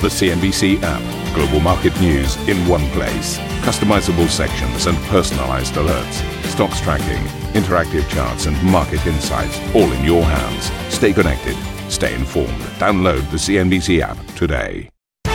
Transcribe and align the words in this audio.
The 0.00 0.06
CNBC 0.06 0.80
app. 0.84 1.02
Global 1.34 1.58
market 1.58 2.00
news 2.00 2.36
in 2.48 2.56
one 2.68 2.86
place. 2.90 3.36
Customizable 3.62 4.28
sections 4.28 4.86
and 4.86 4.96
personalized 5.08 5.74
alerts. 5.74 6.22
Stocks 6.44 6.80
tracking, 6.80 7.20
interactive 7.60 8.08
charts, 8.08 8.46
and 8.46 8.56
market 8.62 9.04
insights 9.08 9.58
all 9.74 9.90
in 9.90 10.04
your 10.04 10.22
hands. 10.22 10.70
Stay 10.94 11.12
connected. 11.12 11.56
Stay 11.90 12.14
informed. 12.14 12.62
Download 12.78 13.28
the 13.32 13.38
CNBC 13.38 14.00
app 14.00 14.16
today. 14.36 14.88
A 15.26 15.32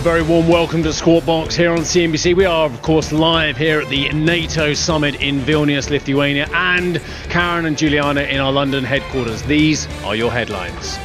very 0.00 0.20
warm 0.20 0.48
welcome 0.48 0.82
to 0.82 0.92
Squawk 0.92 1.24
Box 1.24 1.54
here 1.54 1.72
on 1.72 1.78
CNBC. 1.78 2.36
We 2.36 2.44
are, 2.44 2.66
of 2.66 2.82
course, 2.82 3.10
live 3.10 3.56
here 3.56 3.80
at 3.80 3.88
the 3.88 4.10
NATO 4.10 4.74
summit 4.74 5.14
in 5.22 5.40
Vilnius, 5.40 5.88
Lithuania, 5.88 6.46
and 6.52 7.00
Karen 7.30 7.64
and 7.64 7.78
Juliana 7.78 8.24
in 8.24 8.38
our 8.38 8.52
London 8.52 8.84
headquarters. 8.84 9.42
These 9.44 9.88
are 10.04 10.14
your 10.14 10.30
headlines. 10.30 10.98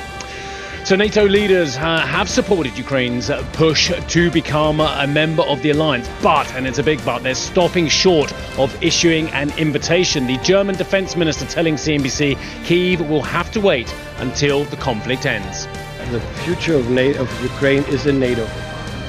So, 0.88 0.96
NATO 0.96 1.26
leaders 1.26 1.76
uh, 1.76 2.00
have 2.00 2.30
supported 2.30 2.78
Ukraine's 2.78 3.30
push 3.52 3.92
to 3.92 4.32
become 4.32 4.80
a 4.80 5.06
member 5.06 5.44
of 5.44 5.62
the 5.62 5.72
alliance, 5.72 6.10
but, 6.24 6.50
and 6.54 6.66
it's 6.66 6.78
a 6.78 6.84
big 6.84 7.04
but, 7.04 7.24
they're 7.24 7.36
stopping 7.36 7.90
short 7.90 8.32
of 8.58 8.74
issuing 8.82 9.28
an 9.32 9.52
invitation. 9.58 10.28
The 10.28 10.38
German 10.38 10.76
defense 10.76 11.18
minister 11.18 11.46
telling 11.46 11.74
CNBC 11.76 12.38
Kyiv 12.64 13.06
will 13.06 13.22
have 13.22 13.52
to 13.52 13.60
wait 13.60 13.94
until 14.20 14.64
the 14.64 14.78
conflict 14.78 15.26
ends. 15.26 15.66
The 16.10 16.22
future 16.46 16.76
of, 16.76 16.90
NATO, 16.90 17.24
of 17.24 17.44
Ukraine 17.44 17.84
is 17.90 18.06
in 18.06 18.18
NATO, 18.18 18.46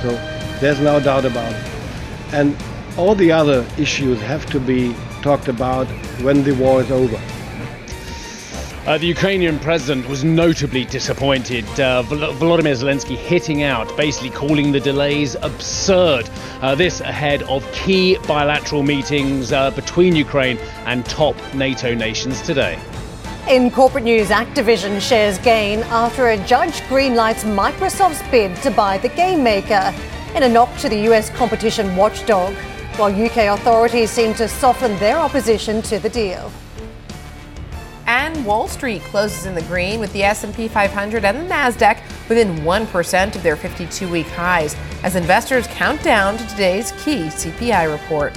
so 0.02 0.10
there's 0.60 0.80
no 0.80 0.98
doubt 0.98 1.26
about 1.26 1.52
it. 1.52 1.64
And 2.32 2.56
all 2.96 3.14
the 3.14 3.30
other 3.30 3.64
issues 3.78 4.20
have 4.22 4.44
to 4.46 4.58
be 4.58 4.96
talked 5.22 5.46
about 5.46 5.86
when 6.22 6.42
the 6.42 6.56
war 6.56 6.80
is 6.80 6.90
over. 6.90 7.20
Uh, 8.88 8.96
the 8.96 9.06
Ukrainian 9.06 9.58
president 9.58 10.08
was 10.08 10.24
notably 10.24 10.86
disappointed. 10.86 11.66
Uh, 11.78 12.00
Vol- 12.00 12.32
Volodymyr 12.40 12.74
Zelensky 12.74 13.16
hitting 13.16 13.62
out, 13.62 13.94
basically 13.98 14.30
calling 14.30 14.72
the 14.72 14.80
delays 14.80 15.34
absurd. 15.42 16.26
Uh, 16.62 16.74
this 16.74 17.02
ahead 17.02 17.42
of 17.42 17.70
key 17.72 18.16
bilateral 18.26 18.82
meetings 18.82 19.52
uh, 19.52 19.70
between 19.72 20.16
Ukraine 20.16 20.56
and 20.86 21.04
top 21.04 21.36
NATO 21.52 21.92
nations 21.92 22.40
today. 22.40 22.78
In 23.46 23.70
corporate 23.70 24.04
news, 24.04 24.28
Activision 24.28 25.02
shares 25.02 25.36
gain 25.40 25.80
after 25.90 26.30
a 26.30 26.38
judge 26.46 26.80
greenlights 26.88 27.44
Microsoft's 27.44 28.26
bid 28.30 28.56
to 28.62 28.70
buy 28.70 28.96
the 28.96 29.10
game 29.10 29.42
maker 29.42 29.94
in 30.34 30.44
a 30.44 30.48
knock 30.48 30.74
to 30.78 30.88
the 30.88 31.00
US 31.12 31.28
competition 31.28 31.94
watchdog, 31.94 32.54
while 32.96 33.12
UK 33.12 33.54
authorities 33.58 34.10
seem 34.10 34.32
to 34.36 34.48
soften 34.48 34.96
their 34.96 35.18
opposition 35.18 35.82
to 35.82 35.98
the 35.98 36.08
deal 36.08 36.50
Wall 38.48 38.66
Street 38.66 39.02
closes 39.02 39.44
in 39.44 39.54
the 39.54 39.60
green 39.60 40.00
with 40.00 40.10
the 40.14 40.22
S&P 40.22 40.68
500 40.68 41.22
and 41.22 41.38
the 41.38 41.54
Nasdaq 41.54 42.00
within 42.30 42.56
1% 42.60 43.36
of 43.36 43.42
their 43.42 43.56
52-week 43.56 44.26
highs 44.28 44.74
as 45.02 45.16
investors 45.16 45.66
count 45.66 46.02
down 46.02 46.38
to 46.38 46.46
today's 46.46 46.92
key 46.92 47.24
CPI 47.24 47.92
report. 47.92 48.34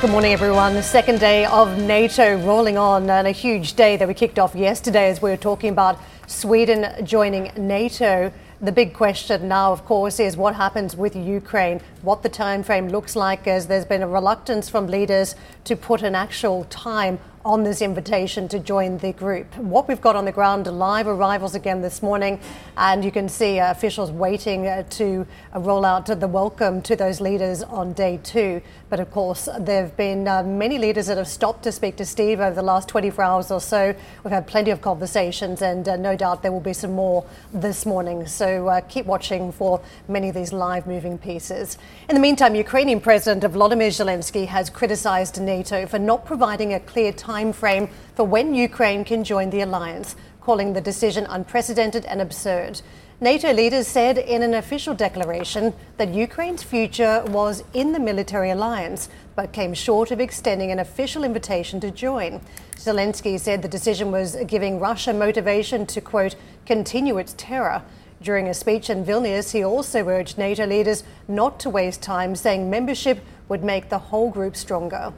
Good 0.00 0.12
morning, 0.12 0.32
everyone. 0.32 0.72
The 0.72 0.82
second 0.82 1.20
day 1.20 1.44
of 1.44 1.76
NATO 1.76 2.42
rolling 2.42 2.78
on, 2.78 3.10
and 3.10 3.26
a 3.26 3.32
huge 3.32 3.74
day 3.74 3.98
that 3.98 4.08
we 4.08 4.14
kicked 4.14 4.38
off 4.38 4.54
yesterday 4.54 5.10
as 5.10 5.20
we 5.20 5.28
were 5.28 5.36
talking 5.36 5.68
about 5.68 5.98
Sweden 6.26 7.04
joining 7.04 7.52
NATO. 7.58 8.32
The 8.62 8.72
big 8.72 8.94
question 8.94 9.46
now, 9.46 9.72
of 9.72 9.84
course, 9.84 10.18
is 10.18 10.38
what 10.38 10.54
happens 10.54 10.96
with 10.96 11.14
Ukraine, 11.14 11.82
what 12.00 12.22
the 12.22 12.30
time 12.30 12.62
frame 12.62 12.88
looks 12.88 13.14
like, 13.14 13.46
as 13.46 13.66
there's 13.66 13.84
been 13.84 14.02
a 14.02 14.08
reluctance 14.08 14.70
from 14.70 14.86
leaders 14.86 15.34
to 15.64 15.76
put 15.76 16.02
an 16.02 16.14
actual 16.14 16.64
time 16.64 17.18
on 17.44 17.64
this 17.64 17.80
invitation 17.80 18.48
to 18.48 18.58
join 18.58 18.98
the 18.98 19.14
group. 19.14 19.56
What 19.56 19.88
we've 19.88 20.00
got 20.00 20.14
on 20.14 20.26
the 20.26 20.32
ground, 20.32 20.66
live 20.66 21.06
arrivals 21.06 21.54
again 21.54 21.80
this 21.80 22.02
morning, 22.02 22.38
and 22.76 23.02
you 23.02 23.10
can 23.10 23.30
see 23.30 23.58
uh, 23.58 23.70
officials 23.70 24.10
waiting 24.10 24.66
uh, 24.66 24.82
to 24.90 25.26
uh, 25.54 25.60
roll 25.60 25.86
out 25.86 26.04
the 26.06 26.28
welcome 26.28 26.82
to 26.82 26.96
those 26.96 27.18
leaders 27.18 27.62
on 27.62 27.94
day 27.94 28.20
two. 28.22 28.60
But 28.90 28.98
of 28.98 29.12
course, 29.12 29.48
there 29.60 29.84
have 29.84 29.96
been 29.96 30.26
uh, 30.26 30.42
many 30.42 30.76
leaders 30.76 31.06
that 31.06 31.16
have 31.16 31.28
stopped 31.28 31.62
to 31.62 31.70
speak 31.70 31.94
to 31.96 32.04
Steve 32.04 32.40
over 32.40 32.56
the 32.56 32.62
last 32.62 32.88
24 32.88 33.24
hours 33.24 33.50
or 33.52 33.60
so. 33.60 33.94
We've 34.24 34.32
had 34.32 34.48
plenty 34.48 34.72
of 34.72 34.80
conversations, 34.80 35.62
and 35.62 35.88
uh, 35.88 35.94
no 35.94 36.16
doubt 36.16 36.42
there 36.42 36.50
will 36.50 36.58
be 36.58 36.72
some 36.72 36.90
more 36.90 37.24
this 37.54 37.86
morning. 37.86 38.26
So 38.26 38.66
uh, 38.66 38.80
keep 38.80 39.06
watching 39.06 39.52
for 39.52 39.80
many 40.08 40.28
of 40.28 40.34
these 40.34 40.52
live 40.52 40.88
moving 40.88 41.18
pieces. 41.18 41.78
In 42.08 42.16
the 42.16 42.20
meantime, 42.20 42.56
Ukrainian 42.56 43.00
President 43.00 43.44
Volodymyr 43.44 43.90
Zelensky 43.90 44.48
has 44.48 44.68
criticized 44.68 45.40
NATO 45.40 45.86
for 45.86 46.00
not 46.00 46.26
providing 46.26 46.74
a 46.74 46.80
clear 46.80 47.12
time 47.12 47.52
frame 47.52 47.88
for 48.16 48.24
when 48.24 48.54
Ukraine 48.54 49.04
can 49.04 49.22
join 49.22 49.50
the 49.50 49.60
alliance, 49.60 50.16
calling 50.50 50.72
the 50.72 50.80
decision 50.80 51.24
unprecedented 51.30 52.04
and 52.06 52.20
absurd. 52.20 52.82
NATO 53.20 53.52
leaders 53.52 53.86
said 53.86 54.18
in 54.18 54.42
an 54.42 54.52
official 54.54 54.94
declaration 54.94 55.72
that 55.96 56.12
Ukraine's 56.12 56.64
future 56.64 57.22
was 57.28 57.62
in 57.72 57.92
the 57.92 58.00
military 58.00 58.50
alliance, 58.50 59.08
but 59.36 59.52
came 59.52 59.74
short 59.74 60.10
of 60.10 60.18
extending 60.18 60.72
an 60.72 60.80
official 60.80 61.22
invitation 61.22 61.78
to 61.78 61.92
join. 61.92 62.40
Zelensky 62.74 63.38
said 63.38 63.62
the 63.62 63.68
decision 63.68 64.10
was 64.10 64.34
giving 64.48 64.80
Russia 64.80 65.12
motivation 65.12 65.86
to, 65.86 66.00
quote, 66.00 66.34
continue 66.66 67.16
its 67.18 67.36
terror. 67.38 67.84
During 68.20 68.48
a 68.48 68.54
speech 68.54 68.90
in 68.90 69.04
Vilnius, 69.04 69.52
he 69.52 69.62
also 69.62 70.04
urged 70.08 70.36
NATO 70.36 70.66
leaders 70.66 71.04
not 71.28 71.60
to 71.60 71.70
waste 71.70 72.02
time, 72.02 72.34
saying 72.34 72.68
membership 72.68 73.20
would 73.48 73.62
make 73.62 73.88
the 73.88 74.00
whole 74.10 74.30
group 74.30 74.56
stronger. 74.56 75.12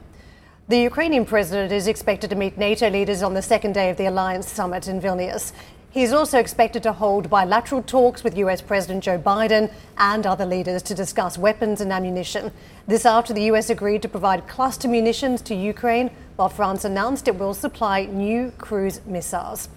The 0.69 0.79
Ukrainian 0.79 1.25
president 1.25 1.73
is 1.73 1.87
expected 1.89 2.29
to 2.29 2.37
meet 2.37 2.57
NATO 2.57 2.89
leaders 2.89 3.21
on 3.21 3.33
the 3.33 3.41
second 3.41 3.73
day 3.73 3.89
of 3.89 3.97
the 3.97 4.05
alliance 4.05 4.49
summit 4.49 4.87
in 4.87 5.01
Vilnius. 5.01 5.51
He 5.91 6.03
is 6.03 6.13
also 6.13 6.39
expected 6.39 6.81
to 6.83 6.93
hold 6.93 7.29
bilateral 7.29 7.83
talks 7.83 8.23
with 8.23 8.37
US 8.37 8.61
President 8.61 9.03
Joe 9.03 9.19
Biden 9.19 9.69
and 9.97 10.25
other 10.25 10.45
leaders 10.45 10.81
to 10.83 10.95
discuss 10.95 11.37
weapons 11.37 11.81
and 11.81 11.91
ammunition. 11.91 12.49
This 12.87 13.05
after 13.05 13.33
the 13.33 13.43
US 13.51 13.69
agreed 13.69 14.01
to 14.03 14.07
provide 14.07 14.47
cluster 14.47 14.87
munitions 14.87 15.41
to 15.41 15.53
Ukraine, 15.53 16.09
while 16.37 16.47
France 16.47 16.85
announced 16.85 17.27
it 17.27 17.37
will 17.37 17.53
supply 17.53 18.05
new 18.05 18.53
cruise 18.57 19.01
missiles. 19.05 19.67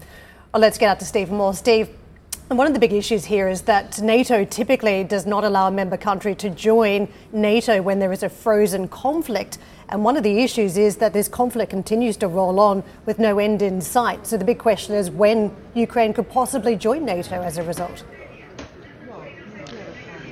Well, 0.53 0.61
let's 0.61 0.77
get 0.77 0.87
out 0.87 0.99
to 0.99 1.05
Steve 1.05 1.29
Moore. 1.29 1.53
Steve, 1.53 1.89
one 2.55 2.65
of 2.65 2.73
the 2.73 2.79
big 2.79 2.93
issues 2.93 3.25
here 3.25 3.49
is 3.49 3.63
that 3.63 4.01
NATO 4.01 4.45
typically 4.45 5.03
does 5.03 5.25
not 5.25 5.43
allow 5.43 5.67
a 5.67 5.71
member 5.71 5.97
country 5.97 6.33
to 6.35 6.49
join 6.49 7.09
NATO 7.33 7.81
when 7.81 7.99
there 7.99 8.13
is 8.13 8.23
a 8.23 8.29
frozen 8.29 8.87
conflict. 8.87 9.57
And 9.89 10.05
one 10.05 10.15
of 10.15 10.23
the 10.23 10.39
issues 10.39 10.77
is 10.77 10.95
that 10.97 11.11
this 11.11 11.27
conflict 11.27 11.71
continues 11.71 12.15
to 12.17 12.29
roll 12.29 12.57
on 12.61 12.83
with 13.05 13.19
no 13.19 13.37
end 13.37 13.61
in 13.61 13.81
sight. 13.81 14.25
So 14.25 14.37
the 14.37 14.45
big 14.45 14.59
question 14.59 14.95
is 14.95 15.11
when 15.11 15.53
Ukraine 15.75 16.13
could 16.13 16.29
possibly 16.29 16.77
join 16.77 17.03
NATO 17.03 17.41
as 17.41 17.57
a 17.57 17.63
result. 17.63 18.05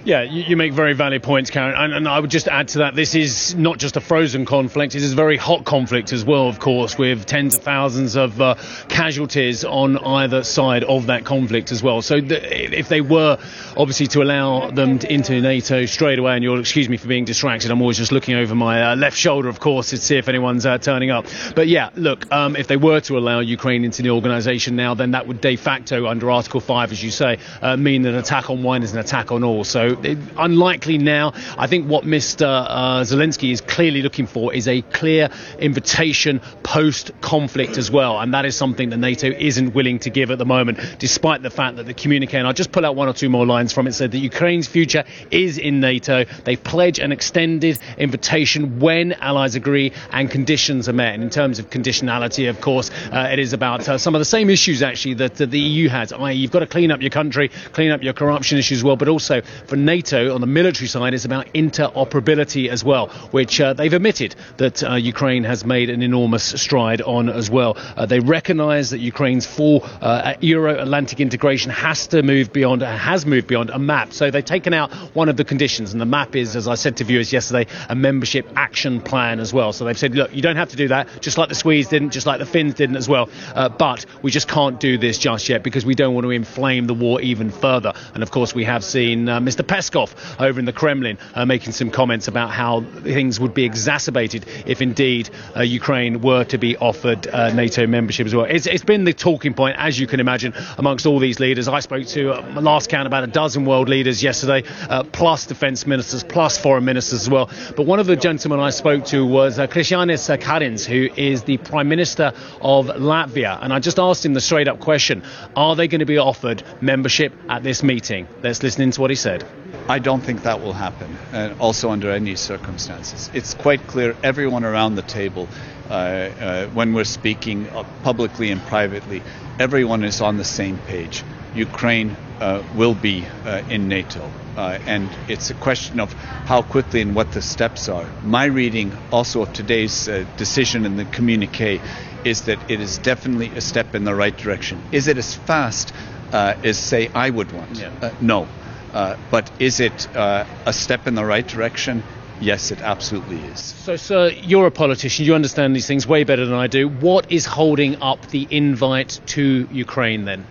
Yeah, 0.05 0.21
you, 0.21 0.43
you, 0.43 0.55
make 0.55 0.71
very 0.71 0.93
valid 0.93 1.23
points, 1.23 1.49
Karen. 1.49 1.73
And, 1.75 1.91
and, 1.91 2.07
I 2.07 2.19
would 2.19 2.29
just 2.29 2.47
add 2.47 2.67
to 2.69 2.77
that, 2.79 2.93
this 2.93 3.15
is 3.15 3.55
not 3.55 3.79
just 3.79 3.97
a 3.97 4.01
frozen 4.01 4.45
conflict, 4.45 4.93
it 4.93 5.01
is 5.01 5.13
a 5.13 5.15
very 5.15 5.35
hot 5.35 5.65
conflict 5.65 6.13
as 6.13 6.23
well, 6.23 6.47
of 6.47 6.59
course, 6.59 6.95
with 6.95 7.25
tens 7.25 7.55
of 7.55 7.63
thousands 7.63 8.15
of 8.15 8.39
uh, 8.39 8.53
casualties 8.87 9.65
on 9.65 9.97
either 9.97 10.43
side 10.43 10.83
of 10.83 11.07
that 11.07 11.25
conflict 11.25 11.71
as 11.71 11.81
well. 11.81 12.03
So 12.03 12.19
if 12.21 12.87
they 12.87 13.01
were 13.01 13.39
obviously 13.75 14.05
to 14.07 14.21
allow 14.21 14.69
them 14.69 14.99
to, 14.99 15.11
into 15.11 15.41
NATO 15.41 15.87
straight 15.87 16.19
away, 16.19 16.35
and 16.35 16.43
you'll 16.43 16.59
excuse 16.59 16.87
me 16.87 16.97
for 16.97 17.07
being 17.07 17.25
distracted, 17.25 17.71
I'm 17.71 17.81
always 17.81 17.97
just 17.97 18.11
looking 18.11 18.35
over 18.35 18.53
my 18.53 18.91
uh, 18.91 18.95
left 18.95 19.17
shoulder, 19.17 19.49
of 19.49 19.59
course, 19.59 19.89
to 19.89 19.97
see 19.97 20.17
if 20.17 20.29
anyone's 20.29 20.67
uh, 20.67 20.77
turning 20.77 21.09
up. 21.09 21.25
But 21.55 21.67
yeah, 21.67 21.89
look, 21.95 22.31
um, 22.31 22.55
if 22.55 22.67
they 22.67 22.77
were 22.77 22.99
to 23.01 23.17
allow 23.17 23.39
Ukraine 23.39 23.83
into 23.83 24.03
the 24.03 24.11
organisation 24.11 24.75
now, 24.75 24.93
then 24.93 25.11
that 25.11 25.25
would 25.25 25.41
de 25.41 25.55
facto, 25.55 26.05
under 26.05 26.29
Article 26.29 26.59
5, 26.59 26.91
as 26.91 27.03
you 27.03 27.09
say, 27.09 27.39
uh, 27.63 27.75
mean 27.75 28.03
that 28.03 28.09
an 28.09 28.19
attack 28.19 28.51
on 28.51 28.61
one 28.61 28.83
is 28.83 28.93
an 28.93 28.99
attack 28.99 29.31
on 29.31 29.43
all. 29.43 29.63
So 29.63 29.94
unlikely 30.37 30.97
now. 30.97 31.33
I 31.57 31.67
think 31.67 31.87
what 31.87 32.03
Mr. 32.03 32.45
Uh, 32.45 33.01
Zelensky 33.01 33.51
is 33.51 33.61
clearly 33.61 34.01
looking 34.01 34.27
for 34.27 34.53
is 34.53 34.67
a 34.67 34.81
clear 34.81 35.29
invitation 35.59 36.41
post 36.63 37.11
conflict 37.21 37.77
as 37.77 37.89
well. 37.91 38.19
And 38.19 38.33
that 38.33 38.45
is 38.45 38.55
something 38.55 38.89
that 38.89 38.97
NATO 38.97 39.27
isn't 39.27 39.73
willing 39.73 39.99
to 39.99 40.09
give 40.09 40.31
at 40.31 40.37
the 40.37 40.45
moment, 40.45 40.79
despite 40.99 41.41
the 41.41 41.49
fact 41.49 41.77
that 41.77 41.85
the 41.85 41.93
communique, 41.93 42.37
and 42.37 42.47
I'll 42.47 42.53
just 42.53 42.71
pull 42.71 42.85
out 42.85 42.95
one 42.95 43.07
or 43.07 43.13
two 43.13 43.29
more 43.29 43.45
lines 43.45 43.73
from 43.73 43.87
it, 43.87 43.93
said 43.93 44.11
that 44.11 44.19
Ukraine's 44.19 44.67
future 44.67 45.03
is 45.31 45.57
in 45.57 45.79
NATO. 45.79 46.25
They 46.43 46.55
pledge 46.55 46.99
an 46.99 47.11
extended 47.11 47.79
invitation 47.97 48.79
when 48.79 49.13
allies 49.13 49.55
agree 49.55 49.93
and 50.11 50.29
conditions 50.29 50.89
are 50.89 50.93
met. 50.93 51.13
And 51.13 51.23
in 51.23 51.29
terms 51.29 51.59
of 51.59 51.69
conditionality, 51.69 52.49
of 52.49 52.61
course, 52.61 52.91
uh, 53.11 53.29
it 53.31 53.39
is 53.39 53.53
about 53.53 53.87
uh, 53.87 53.97
some 53.97 54.15
of 54.15 54.19
the 54.19 54.25
same 54.25 54.49
issues 54.49 54.81
actually 54.81 55.15
that, 55.15 55.35
that 55.35 55.51
the 55.51 55.59
EU 55.59 55.89
has, 55.89 56.11
i.e., 56.13 56.33
you've 56.33 56.51
got 56.51 56.59
to 56.59 56.67
clean 56.67 56.91
up 56.91 57.01
your 57.01 57.09
country, 57.09 57.49
clean 57.73 57.91
up 57.91 58.03
your 58.03 58.13
corruption 58.13 58.57
issues 58.57 58.79
as 58.79 58.83
well, 58.83 58.95
but 58.95 59.07
also 59.07 59.41
for 59.67 59.75
NATO 59.85 60.33
on 60.33 60.41
the 60.41 60.47
military 60.47 60.87
side 60.87 61.13
is 61.13 61.25
about 61.25 61.47
interoperability 61.53 62.67
as 62.69 62.83
well, 62.83 63.07
which 63.31 63.61
uh, 63.61 63.73
they've 63.73 63.93
admitted 63.93 64.35
that 64.57 64.83
uh, 64.83 64.95
Ukraine 64.95 65.43
has 65.43 65.65
made 65.65 65.89
an 65.89 66.01
enormous 66.01 66.43
stride 66.43 67.01
on 67.01 67.29
as 67.29 67.49
well. 67.49 67.77
Uh, 67.95 68.05
they 68.05 68.19
recognise 68.19 68.89
that 68.89 68.99
Ukraine's 68.99 69.45
full 69.45 69.81
uh, 70.01 70.33
Euro-Atlantic 70.41 71.19
integration 71.19 71.71
has 71.71 72.07
to 72.07 72.23
move 72.23 72.51
beyond, 72.51 72.81
has 72.81 73.25
moved 73.25 73.47
beyond 73.47 73.69
a 73.69 73.79
map. 73.79 74.13
So 74.13 74.31
they've 74.31 74.43
taken 74.43 74.73
out 74.73 74.91
one 75.15 75.29
of 75.29 75.37
the 75.37 75.45
conditions, 75.45 75.93
and 75.93 76.01
the 76.01 76.05
map 76.05 76.35
is, 76.35 76.55
as 76.55 76.67
I 76.67 76.75
said 76.75 76.97
to 76.97 77.03
viewers 77.03 77.31
yesterday, 77.31 77.67
a 77.89 77.95
membership 77.95 78.47
action 78.55 79.01
plan 79.01 79.39
as 79.39 79.53
well. 79.53 79.73
So 79.73 79.85
they've 79.85 79.97
said, 79.97 80.15
look, 80.15 80.33
you 80.33 80.41
don't 80.41 80.55
have 80.55 80.69
to 80.69 80.77
do 80.77 80.87
that, 80.89 81.07
just 81.21 81.37
like 81.37 81.49
the 81.49 81.55
Swedes 81.55 81.89
didn't, 81.89 82.09
just 82.11 82.25
like 82.25 82.39
the 82.39 82.45
Finns 82.45 82.73
didn't 82.73 82.97
as 82.97 83.07
well. 83.07 83.29
Uh, 83.53 83.69
but 83.69 84.05
we 84.21 84.31
just 84.31 84.47
can't 84.47 84.79
do 84.79 84.97
this 84.97 85.17
just 85.17 85.47
yet 85.49 85.63
because 85.63 85.85
we 85.85 85.95
don't 85.95 86.13
want 86.13 86.25
to 86.25 86.31
inflame 86.31 86.87
the 86.87 86.93
war 86.93 87.21
even 87.21 87.51
further. 87.51 87.93
And 88.13 88.23
of 88.23 88.31
course, 88.31 88.55
we 88.55 88.63
have 88.63 88.83
seen 88.83 89.29
uh, 89.29 89.39
Mr. 89.39 89.65
Peskov 89.75 90.13
over 90.39 90.57
in 90.57 90.65
the 90.65 90.71
Kremlin 90.71 91.17
uh, 91.33 91.45
making 91.45 91.73
some 91.73 91.91
comments 91.91 92.29
about 92.29 92.49
how 92.49 92.81
things 93.03 93.41
would 93.41 93.53
be 93.53 93.65
exacerbated 93.65 94.45
if 94.65 94.81
indeed 94.81 95.29
uh, 95.53 95.63
Ukraine 95.63 96.21
were 96.21 96.45
to 96.45 96.57
be 96.57 96.77
offered 96.77 97.27
uh, 97.27 97.51
NATO 97.51 97.85
membership 97.85 98.25
as 98.25 98.33
well. 98.33 98.45
It's, 98.45 98.67
it's 98.67 98.85
been 98.85 99.03
the 99.03 99.11
talking 99.11 99.53
point, 99.53 99.75
as 99.77 99.99
you 99.99 100.07
can 100.07 100.21
imagine, 100.21 100.53
amongst 100.77 101.05
all 101.05 101.19
these 101.19 101.41
leaders. 101.41 101.67
I 101.67 101.81
spoke 101.81 102.07
to, 102.07 102.31
uh, 102.31 102.61
last 102.61 102.89
count, 102.89 103.05
about 103.05 103.25
a 103.25 103.27
dozen 103.27 103.65
world 103.65 103.89
leaders 103.89 104.23
yesterday, 104.23 104.63
uh, 104.89 105.03
plus 105.03 105.45
defence 105.45 105.85
ministers, 105.85 106.23
plus 106.23 106.57
foreign 106.57 106.85
ministers 106.85 107.23
as 107.23 107.29
well. 107.29 107.49
But 107.75 107.85
one 107.85 107.99
of 107.99 108.07
the 108.07 108.15
gentlemen 108.15 108.61
I 108.61 108.69
spoke 108.69 109.03
to 109.07 109.25
was 109.25 109.59
uh, 109.59 109.67
Krišjānis 109.67 110.37
Kariņš, 110.39 110.85
who 110.85 111.13
is 111.21 111.43
the 111.43 111.57
Prime 111.57 111.89
Minister 111.89 112.31
of 112.61 112.87
Latvia. 112.87 113.59
And 113.61 113.73
I 113.73 113.79
just 113.79 113.99
asked 113.99 114.25
him 114.25 114.33
the 114.33 114.41
straight 114.41 114.69
up 114.69 114.79
question 114.79 115.23
Are 115.53 115.75
they 115.75 115.89
going 115.89 115.99
to 115.99 116.05
be 116.05 116.17
offered 116.17 116.63
membership 116.79 117.33
at 117.49 117.63
this 117.63 117.83
meeting? 117.83 118.29
Let's 118.41 118.63
listen 118.63 118.81
into 118.81 119.01
what 119.01 119.09
he 119.09 119.17
said. 119.17 119.43
I 119.87 119.99
don't 119.99 120.21
think 120.21 120.43
that 120.43 120.61
will 120.61 120.73
happen, 120.73 121.15
uh, 121.31 121.53
also 121.59 121.91
under 121.91 122.11
any 122.11 122.35
circumstances. 122.35 123.29
It's 123.33 123.53
quite 123.53 123.85
clear, 123.87 124.15
everyone 124.23 124.63
around 124.63 124.95
the 124.95 125.03
table, 125.03 125.47
uh, 125.89 125.93
uh, 125.93 126.67
when 126.69 126.93
we're 126.93 127.03
speaking 127.03 127.69
uh, 127.69 127.83
publicly 128.01 128.49
and 128.49 128.59
privately, 128.63 129.21
everyone 129.59 130.03
is 130.03 130.21
on 130.21 130.37
the 130.37 130.43
same 130.43 130.79
page. 130.79 131.23
Ukraine 131.53 132.15
uh, 132.39 132.63
will 132.75 132.95
be 132.95 133.25
uh, 133.45 133.61
in 133.69 133.87
NATO. 133.87 134.29
and 134.57 135.09
it's 135.27 135.49
a 135.51 135.53
question 135.53 135.99
of 135.99 136.11
how 136.13 136.61
quickly 136.61 137.01
and 137.01 137.13
what 137.13 137.31
the 137.33 137.41
steps 137.41 137.87
are. 137.89 138.07
My 138.23 138.45
reading 138.45 138.91
also 139.11 139.43
of 139.43 139.53
today's 139.53 140.09
decision 140.37 140.85
in 140.85 140.95
the 140.95 141.05
communique 141.05 141.79
is 142.23 142.43
that 142.43 142.57
it 142.71 142.79
is 142.81 142.97
definitely 142.97 143.49
a 143.49 143.61
step 143.61 143.93
in 143.93 144.05
the 144.05 144.15
right 144.15 144.35
direction. 144.35 144.81
Is 144.91 145.07
it 145.07 145.17
as 145.17 145.35
fast 145.35 145.93
as, 146.31 146.77
say, 146.79 147.09
I 147.13 147.29
would 147.29 147.51
want? 147.51 147.77
Yeah. 147.77 148.11
no. 148.21 148.47
Uh, 148.95 149.17
but 149.29 149.51
is 149.59 149.81
it 149.81 150.07
uh, 150.15 150.45
a 150.65 150.71
step 150.71 151.05
in 151.05 151.15
the 151.15 151.25
right 151.25 151.45
direction? 151.45 152.01
Yes, 152.39 152.71
it 152.71 152.81
absolutely 152.81 153.37
is. 153.37 153.59
So, 153.59 153.97
sir, 153.97 154.29
you're 154.29 154.67
a 154.67 154.71
politician. 154.71 155.25
You 155.25 155.35
understand 155.35 155.75
these 155.75 155.85
things 155.85 156.07
way 156.07 156.23
better 156.23 156.45
than 156.45 156.55
I 156.55 156.67
do. 156.67 156.87
What 156.87 157.29
is 157.29 157.45
holding 157.45 158.01
up 158.01 158.25
the 158.27 158.47
invite 158.49 159.19
to 159.27 159.67
Ukraine 159.69 160.23
then? 160.23 160.47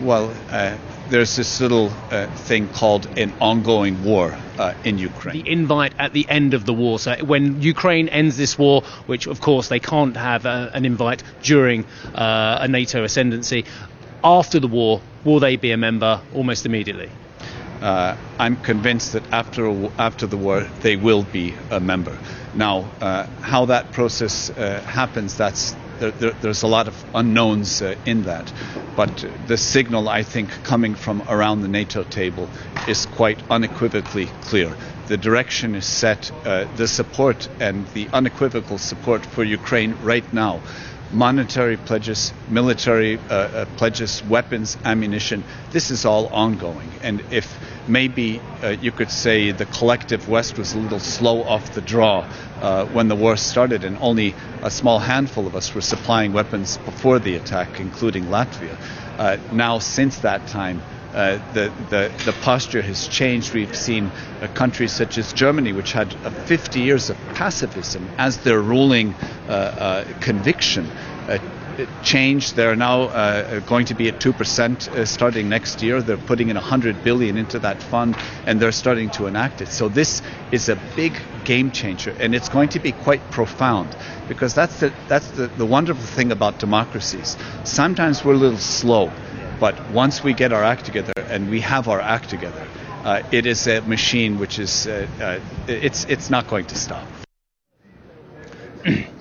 Well, 0.00 0.32
uh, 0.50 0.76
there's 1.08 1.34
this 1.34 1.60
little 1.60 1.90
uh, 2.12 2.28
thing 2.28 2.68
called 2.68 3.06
an 3.18 3.32
ongoing 3.40 4.04
war 4.04 4.38
uh, 4.56 4.74
in 4.84 4.98
Ukraine. 4.98 5.42
The 5.42 5.50
invite 5.50 5.94
at 5.98 6.12
the 6.12 6.28
end 6.28 6.54
of 6.54 6.66
the 6.66 6.72
war. 6.72 7.00
So, 7.00 7.16
when 7.24 7.60
Ukraine 7.60 8.08
ends 8.08 8.36
this 8.36 8.56
war, 8.56 8.82
which 9.06 9.26
of 9.26 9.40
course 9.40 9.66
they 9.66 9.80
can't 9.80 10.16
have 10.16 10.46
uh, 10.46 10.70
an 10.72 10.84
invite 10.84 11.24
during 11.42 11.86
a 12.14 12.68
NATO 12.68 13.02
ascendancy, 13.02 13.64
after 14.22 14.60
the 14.60 14.68
war, 14.68 15.00
will 15.24 15.40
they 15.40 15.56
be 15.56 15.72
a 15.72 15.76
member 15.76 16.20
almost 16.32 16.66
immediately? 16.66 17.10
Uh, 17.82 18.16
I'm 18.38 18.56
convinced 18.56 19.12
that 19.12 19.22
after 19.32 19.90
after 19.98 20.26
the 20.26 20.36
war 20.36 20.66
they 20.80 20.96
will 20.96 21.22
be 21.22 21.54
a 21.70 21.80
member. 21.80 22.16
Now, 22.54 22.90
uh, 23.00 23.26
how 23.40 23.66
that 23.66 23.92
process 23.92 24.50
uh, 24.50 24.80
happens, 24.82 25.36
that's 25.36 25.74
there, 25.98 26.10
there, 26.12 26.30
there's 26.42 26.62
a 26.62 26.66
lot 26.66 26.88
of 26.88 27.04
unknowns 27.14 27.82
uh, 27.82 27.96
in 28.06 28.24
that, 28.24 28.52
but 28.96 29.24
the 29.46 29.56
signal 29.56 30.08
I 30.08 30.22
think 30.22 30.50
coming 30.64 30.94
from 30.94 31.22
around 31.28 31.62
the 31.62 31.68
NATO 31.68 32.04
table 32.04 32.48
is 32.88 33.06
quite 33.06 33.38
unequivocally 33.50 34.26
clear. 34.42 34.74
The 35.08 35.16
direction 35.16 35.74
is 35.74 35.84
set. 35.84 36.30
Uh, 36.44 36.66
the 36.76 36.88
support 36.88 37.48
and 37.60 37.86
the 37.88 38.08
unequivocal 38.12 38.78
support 38.78 39.24
for 39.26 39.44
Ukraine 39.44 39.94
right 40.02 40.30
now 40.32 40.60
monetary 41.14 41.76
pledges, 41.76 42.32
military 42.48 43.18
uh, 43.30 43.32
uh, 43.32 43.64
pledges, 43.76 44.22
weapons, 44.24 44.76
ammunition. 44.84 45.44
This 45.70 45.90
is 45.90 46.04
all 46.04 46.26
ongoing. 46.26 46.90
And 47.02 47.22
if 47.30 47.58
maybe 47.88 48.40
uh, 48.62 48.68
you 48.80 48.90
could 48.92 49.10
say 49.10 49.52
the 49.52 49.66
collective 49.66 50.28
West 50.28 50.58
was 50.58 50.74
a 50.74 50.78
little 50.78 51.00
slow 51.00 51.42
off 51.44 51.72
the 51.74 51.80
draw 51.80 52.26
uh, 52.60 52.86
when 52.86 53.08
the 53.08 53.16
war 53.16 53.36
started, 53.36 53.84
and 53.84 53.96
only 54.00 54.34
a 54.62 54.70
small 54.70 54.98
handful 54.98 55.46
of 55.46 55.54
us 55.54 55.74
were 55.74 55.80
supplying 55.80 56.32
weapons 56.32 56.78
before 56.78 57.18
the 57.18 57.36
attack, 57.36 57.80
including 57.80 58.24
Latvia. 58.24 58.76
Uh, 59.18 59.36
now, 59.52 59.78
since 59.78 60.18
that 60.18 60.46
time, 60.48 60.82
uh, 61.14 61.38
the, 61.52 61.72
the, 61.90 62.12
the 62.24 62.32
posture 62.42 62.82
has 62.82 63.06
changed. 63.06 63.54
We've 63.54 63.74
seen 63.76 64.06
uh, 64.06 64.48
countries 64.54 64.92
such 64.92 65.16
as 65.16 65.32
Germany, 65.32 65.72
which 65.72 65.92
had 65.92 66.12
uh, 66.24 66.30
50 66.30 66.80
years 66.80 67.08
of 67.08 67.16
pacifism 67.34 68.08
as 68.18 68.38
their 68.38 68.60
ruling 68.60 69.14
uh, 69.48 69.52
uh, 69.52 70.04
conviction, 70.20 70.90
change. 72.02 72.52
They're 72.52 72.76
now 72.76 73.60
going 73.60 73.86
to 73.86 73.94
be 73.94 74.08
at 74.08 74.20
2% 74.20 75.06
starting 75.06 75.48
next 75.48 75.82
year. 75.82 76.02
They're 76.02 76.18
putting 76.18 76.48
in 76.50 76.56
100 76.56 77.02
billion 77.02 77.36
into 77.36 77.58
that 77.60 77.82
fund 77.82 78.16
and 78.46 78.60
they're 78.60 78.70
starting 78.70 79.10
to 79.10 79.26
enact 79.26 79.62
it. 79.62 79.68
So 79.68 79.88
this 79.88 80.20
is 80.52 80.68
a 80.68 80.76
big 80.94 81.14
game 81.44 81.70
changer 81.70 82.14
and 82.20 82.34
it's 82.34 82.48
going 82.48 82.68
to 82.70 82.78
be 82.78 82.92
quite 82.92 83.28
profound 83.30 83.96
because 84.28 84.54
that's 84.54 84.80
the, 84.80 84.92
that's 85.08 85.28
the, 85.30 85.46
the 85.46 85.66
wonderful 85.66 86.04
thing 86.04 86.30
about 86.30 86.58
democracies. 86.58 87.36
Sometimes 87.64 88.24
we're 88.24 88.34
a 88.34 88.36
little 88.36 88.58
slow 88.58 89.10
but 89.60 89.74
once 89.90 90.22
we 90.22 90.34
get 90.34 90.52
our 90.52 90.64
act 90.64 90.84
together, 90.84 91.12
and 91.28 91.50
we 91.50 91.60
have 91.60 91.88
our 91.88 92.00
act 92.00 92.28
together, 92.30 92.66
uh, 93.04 93.22
it 93.30 93.46
is 93.46 93.66
a 93.66 93.80
machine 93.82 94.38
which 94.38 94.58
is 94.58 94.86
uh, 94.86 95.06
uh, 95.20 95.40
it's 95.68 96.04
it's 96.04 96.30
not 96.30 96.48
going 96.48 96.66
to 96.66 96.76
stop. 96.76 97.06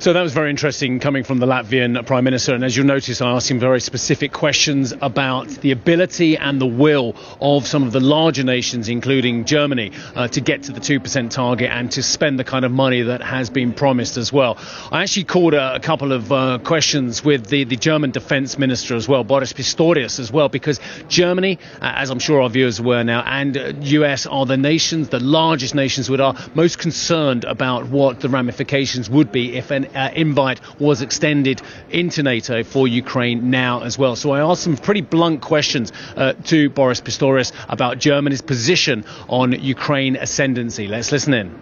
So 0.00 0.12
that 0.12 0.22
was 0.22 0.32
very 0.32 0.50
interesting 0.50 1.00
coming 1.00 1.24
from 1.24 1.40
the 1.40 1.46
Latvian 1.46 2.06
Prime 2.06 2.22
Minister. 2.22 2.54
And 2.54 2.62
as 2.62 2.76
you'll 2.76 2.86
notice, 2.86 3.20
I 3.20 3.32
asked 3.32 3.50
him 3.50 3.58
very 3.58 3.80
specific 3.80 4.32
questions 4.32 4.94
about 5.00 5.48
the 5.48 5.72
ability 5.72 6.36
and 6.36 6.60
the 6.60 6.68
will 6.68 7.16
of 7.40 7.66
some 7.66 7.82
of 7.82 7.90
the 7.90 7.98
larger 7.98 8.44
nations, 8.44 8.88
including 8.88 9.44
Germany, 9.44 9.90
uh, 10.14 10.28
to 10.28 10.40
get 10.40 10.62
to 10.62 10.72
the 10.72 10.78
2% 10.78 11.30
target 11.30 11.72
and 11.72 11.90
to 11.90 12.04
spend 12.04 12.38
the 12.38 12.44
kind 12.44 12.64
of 12.64 12.70
money 12.70 13.02
that 13.02 13.22
has 13.22 13.50
been 13.50 13.72
promised 13.72 14.16
as 14.18 14.32
well. 14.32 14.56
I 14.92 15.02
actually 15.02 15.24
called 15.24 15.54
a, 15.54 15.74
a 15.74 15.80
couple 15.80 16.12
of 16.12 16.30
uh, 16.30 16.58
questions 16.62 17.24
with 17.24 17.48
the, 17.48 17.64
the 17.64 17.76
German 17.76 18.12
Defense 18.12 18.56
Minister 18.56 18.94
as 18.94 19.08
well, 19.08 19.24
Boris 19.24 19.52
Pistorius 19.52 20.20
as 20.20 20.30
well, 20.30 20.48
because 20.48 20.78
Germany, 21.08 21.58
uh, 21.82 21.94
as 21.96 22.10
I'm 22.10 22.20
sure 22.20 22.40
our 22.40 22.50
viewers 22.50 22.80
were 22.80 23.02
now, 23.02 23.24
and 23.26 23.84
US 23.84 24.26
uh, 24.26 24.30
are 24.30 24.46
the 24.46 24.56
nations, 24.56 25.08
the 25.08 25.18
largest 25.18 25.74
nations 25.74 26.06
that 26.06 26.20
are 26.20 26.36
most 26.54 26.78
concerned 26.78 27.42
about 27.42 27.88
what 27.88 28.20
the 28.20 28.28
ramifications 28.28 29.10
would 29.10 29.32
be 29.32 29.56
if 29.56 29.72
an 29.72 29.87
uh, 29.94 30.10
invite 30.14 30.60
was 30.80 31.02
extended 31.02 31.62
into 31.90 32.22
NATO 32.22 32.62
for 32.62 32.88
Ukraine 32.88 33.50
now 33.50 33.82
as 33.82 33.98
well. 33.98 34.16
So 34.16 34.32
I 34.32 34.40
asked 34.40 34.62
some 34.62 34.76
pretty 34.76 35.00
blunt 35.00 35.40
questions 35.40 35.92
uh, 36.16 36.32
to 36.44 36.70
Boris 36.70 37.00
Pistorius 37.00 37.52
about 37.68 37.98
Germany's 37.98 38.42
position 38.42 39.04
on 39.28 39.52
Ukraine 39.52 40.16
ascendancy. 40.16 40.88
Let's 40.88 41.12
listen 41.12 41.34
in. 41.34 41.60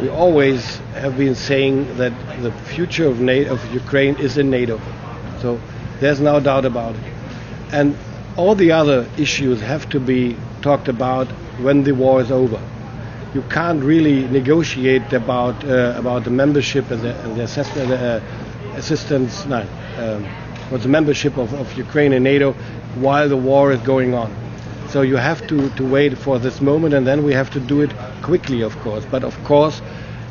We 0.00 0.08
always 0.10 0.76
have 0.94 1.16
been 1.16 1.34
saying 1.34 1.96
that 1.96 2.12
the 2.42 2.52
future 2.52 3.06
of, 3.06 3.20
NATO, 3.20 3.54
of 3.54 3.72
Ukraine 3.72 4.16
is 4.16 4.36
in 4.36 4.50
NATO. 4.50 4.80
So 5.40 5.60
there's 6.00 6.20
no 6.20 6.38
doubt 6.40 6.64
about 6.64 6.94
it. 6.94 7.02
And 7.72 7.96
all 8.36 8.54
the 8.54 8.72
other 8.72 9.08
issues 9.16 9.60
have 9.62 9.88
to 9.90 10.00
be 10.00 10.36
talked 10.60 10.88
about 10.88 11.28
when 11.60 11.84
the 11.84 11.92
war 11.92 12.20
is 12.20 12.30
over 12.30 12.60
you 13.36 13.42
can't 13.50 13.82
really 13.84 14.26
negotiate 14.28 15.12
about 15.12 15.56
uh, 15.64 16.02
about 16.02 16.24
the 16.24 16.30
membership 16.30 16.90
and 16.90 17.02
the, 17.02 17.12
and 17.22 17.36
the 17.36 17.42
assessment, 17.42 17.90
uh, 17.92 18.20
assistance, 18.80 19.44
no, 19.44 19.60
um, 19.98 20.24
or 20.72 20.78
the 20.78 20.88
membership 20.88 21.36
of, 21.36 21.52
of 21.52 21.66
Ukraine 21.76 22.12
in 22.14 22.22
NATO 22.22 22.52
while 23.06 23.28
the 23.28 23.36
war 23.50 23.72
is 23.72 23.80
going 23.82 24.14
on. 24.14 24.30
So 24.88 25.02
you 25.02 25.16
have 25.16 25.46
to, 25.48 25.68
to 25.78 25.84
wait 25.96 26.16
for 26.16 26.38
this 26.38 26.62
moment, 26.62 26.94
and 26.94 27.06
then 27.06 27.24
we 27.24 27.34
have 27.34 27.50
to 27.50 27.60
do 27.60 27.82
it 27.82 27.92
quickly, 28.22 28.62
of 28.62 28.74
course. 28.78 29.04
But 29.04 29.22
of 29.22 29.34
course, 29.44 29.82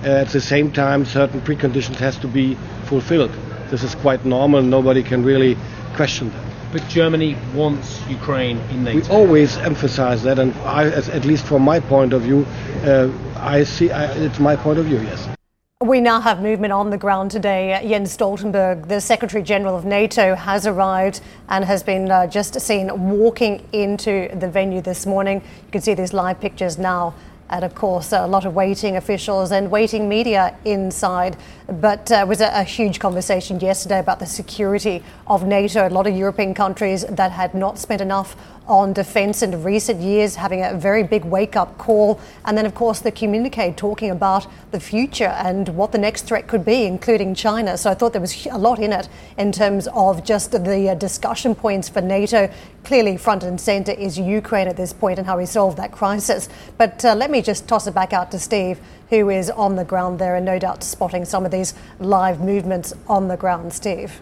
uh, 0.04 0.24
at 0.24 0.30
the 0.30 0.42
same 0.42 0.72
time, 0.72 1.06
certain 1.06 1.42
preconditions 1.42 1.98
has 1.98 2.18
to 2.20 2.28
be 2.28 2.56
fulfilled. 2.86 3.34
This 3.70 3.84
is 3.84 3.94
quite 3.94 4.26
normal. 4.26 4.64
Nobody 4.64 5.04
can 5.04 5.24
really 5.24 5.58
question 5.96 6.32
that. 6.32 6.45
But 6.76 6.90
Germany 6.90 7.38
wants 7.54 8.06
Ukraine 8.10 8.58
in 8.70 8.84
NATO. 8.84 9.00
We 9.00 9.16
always 9.16 9.56
emphasize 9.56 10.24
that, 10.24 10.40
and 10.40 10.54
I, 10.66 10.88
at 10.88 11.24
least 11.24 11.46
from 11.46 11.62
my 11.62 11.80
point 11.80 12.12
of 12.12 12.24
view, 12.24 12.46
uh, 12.84 13.10
I 13.38 13.64
see 13.64 13.92
I, 13.92 14.12
it's 14.12 14.40
my 14.40 14.58
point 14.58 14.78
of 14.78 14.84
view. 14.84 15.00
Yes. 15.00 15.30
We 15.80 16.02
now 16.02 16.20
have 16.20 16.42
movement 16.42 16.74
on 16.74 16.90
the 16.90 16.98
ground 16.98 17.32
today. 17.32 17.80
Jens 17.88 18.18
Stoltenberg, 18.18 18.90
the 18.90 19.00
Secretary 19.00 19.42
General 19.42 19.78
of 19.78 19.86
NATO, 19.86 20.36
has 20.36 20.68
arrived 20.68 21.22
and 21.48 21.64
has 21.64 21.82
been 21.82 22.12
uh, 22.12 22.28
just 22.28 22.60
seen 22.60 23.10
walking 23.10 23.66
into 23.72 24.28
the 24.36 24.50
venue 24.50 24.82
this 24.82 25.06
morning. 25.06 25.42
You 25.68 25.72
can 25.72 25.80
see 25.80 25.94
these 25.94 26.12
live 26.12 26.42
pictures 26.42 26.78
now 26.78 27.14
and 27.50 27.64
of 27.64 27.76
course, 27.76 28.12
a 28.12 28.26
lot 28.26 28.46
of 28.46 28.56
waiting 28.56 28.98
officials 28.98 29.52
and 29.52 29.70
waiting 29.70 30.10
media 30.10 30.56
inside. 30.66 31.38
But 31.68 32.12
uh, 32.12 32.26
was 32.28 32.42
a, 32.42 32.52
a, 32.54 32.64
huge 32.64 33.00
conversation 33.00 33.60
yesterday 33.60 34.00
about 34.00 34.20
the 34.20 34.26
security 34.26 35.04
of 35.26 35.46
NATO. 35.46 35.88
A 35.88 35.90
lot 35.90 36.06
of 36.06 36.16
European 36.16 36.54
countries 36.54 37.06
that 37.06 37.32
had 37.32 37.56
not 37.56 37.80
spent 37.80 38.02
enough 38.02 38.36
on 38.68 38.94
defence 38.94 39.42
in 39.42 39.64
recent 39.64 40.02
years, 40.02 40.36
having 40.36 40.64
a 40.64 40.74
very 40.74 41.04
big 41.04 41.24
wake 41.26 41.56
up 41.56 41.78
call. 41.78 42.20
And 42.46 42.58
then, 42.58 42.66
of 42.66 42.74
course, 42.74 43.00
the 43.00 43.12
communique 43.12 43.74
talking 43.76 44.10
about 44.10 44.48
the 44.72 44.80
future 44.80 45.36
and 45.38 45.70
what 45.70 45.92
the 45.92 45.98
next 45.98 46.24
threat 46.24 46.48
could 46.48 46.66
be, 46.66 46.86
including 46.86 47.36
China. 47.36 47.78
So 47.78 47.92
I 47.92 47.94
thought 47.94 48.14
there 48.14 48.22
was 48.22 48.46
a 48.48 48.58
lot 48.58 48.80
in 48.80 48.92
it 48.92 49.08
in 49.38 49.52
terms 49.52 49.88
of 49.90 50.24
just 50.24 50.52
the 50.52 50.90
uh, 50.90 50.96
discussion 50.96 51.56
points 51.56 51.90
for 51.90 52.02
NATO. 52.02 52.50
Clearly, 52.84 53.18
front 53.18 53.44
and 53.44 53.60
centre 53.60 53.92
is 53.92 54.18
Ukraine 54.18 54.68
at 54.68 54.78
this 54.78 54.94
point 54.94 55.20
and 55.20 55.28
how 55.28 55.38
we 55.38 55.46
solve 55.46 55.76
that 55.78 55.92
crisis. 55.92 56.50
But 56.78 57.04
uh, 57.06 57.16
let 57.16 57.32
me 57.32 57.35
just 57.42 57.68
toss 57.68 57.88
it 57.88 57.94
back 57.94 58.14
out 58.14 58.32
to 58.32 58.40
Steve, 58.40 58.80
who 59.10 59.30
is 59.30 59.50
on 59.50 59.76
the 59.76 59.86
ground 59.86 60.20
there 60.20 60.36
and 60.36 60.46
no 60.46 60.60
doubt 60.60 60.84
spotting 60.84 61.26
some 61.26 61.46
of 61.46 61.52
these 61.52 61.74
live 62.00 62.40
movements 62.40 62.94
on 63.08 63.28
the 63.28 63.38
ground. 63.38 63.74
Steve. 63.74 64.22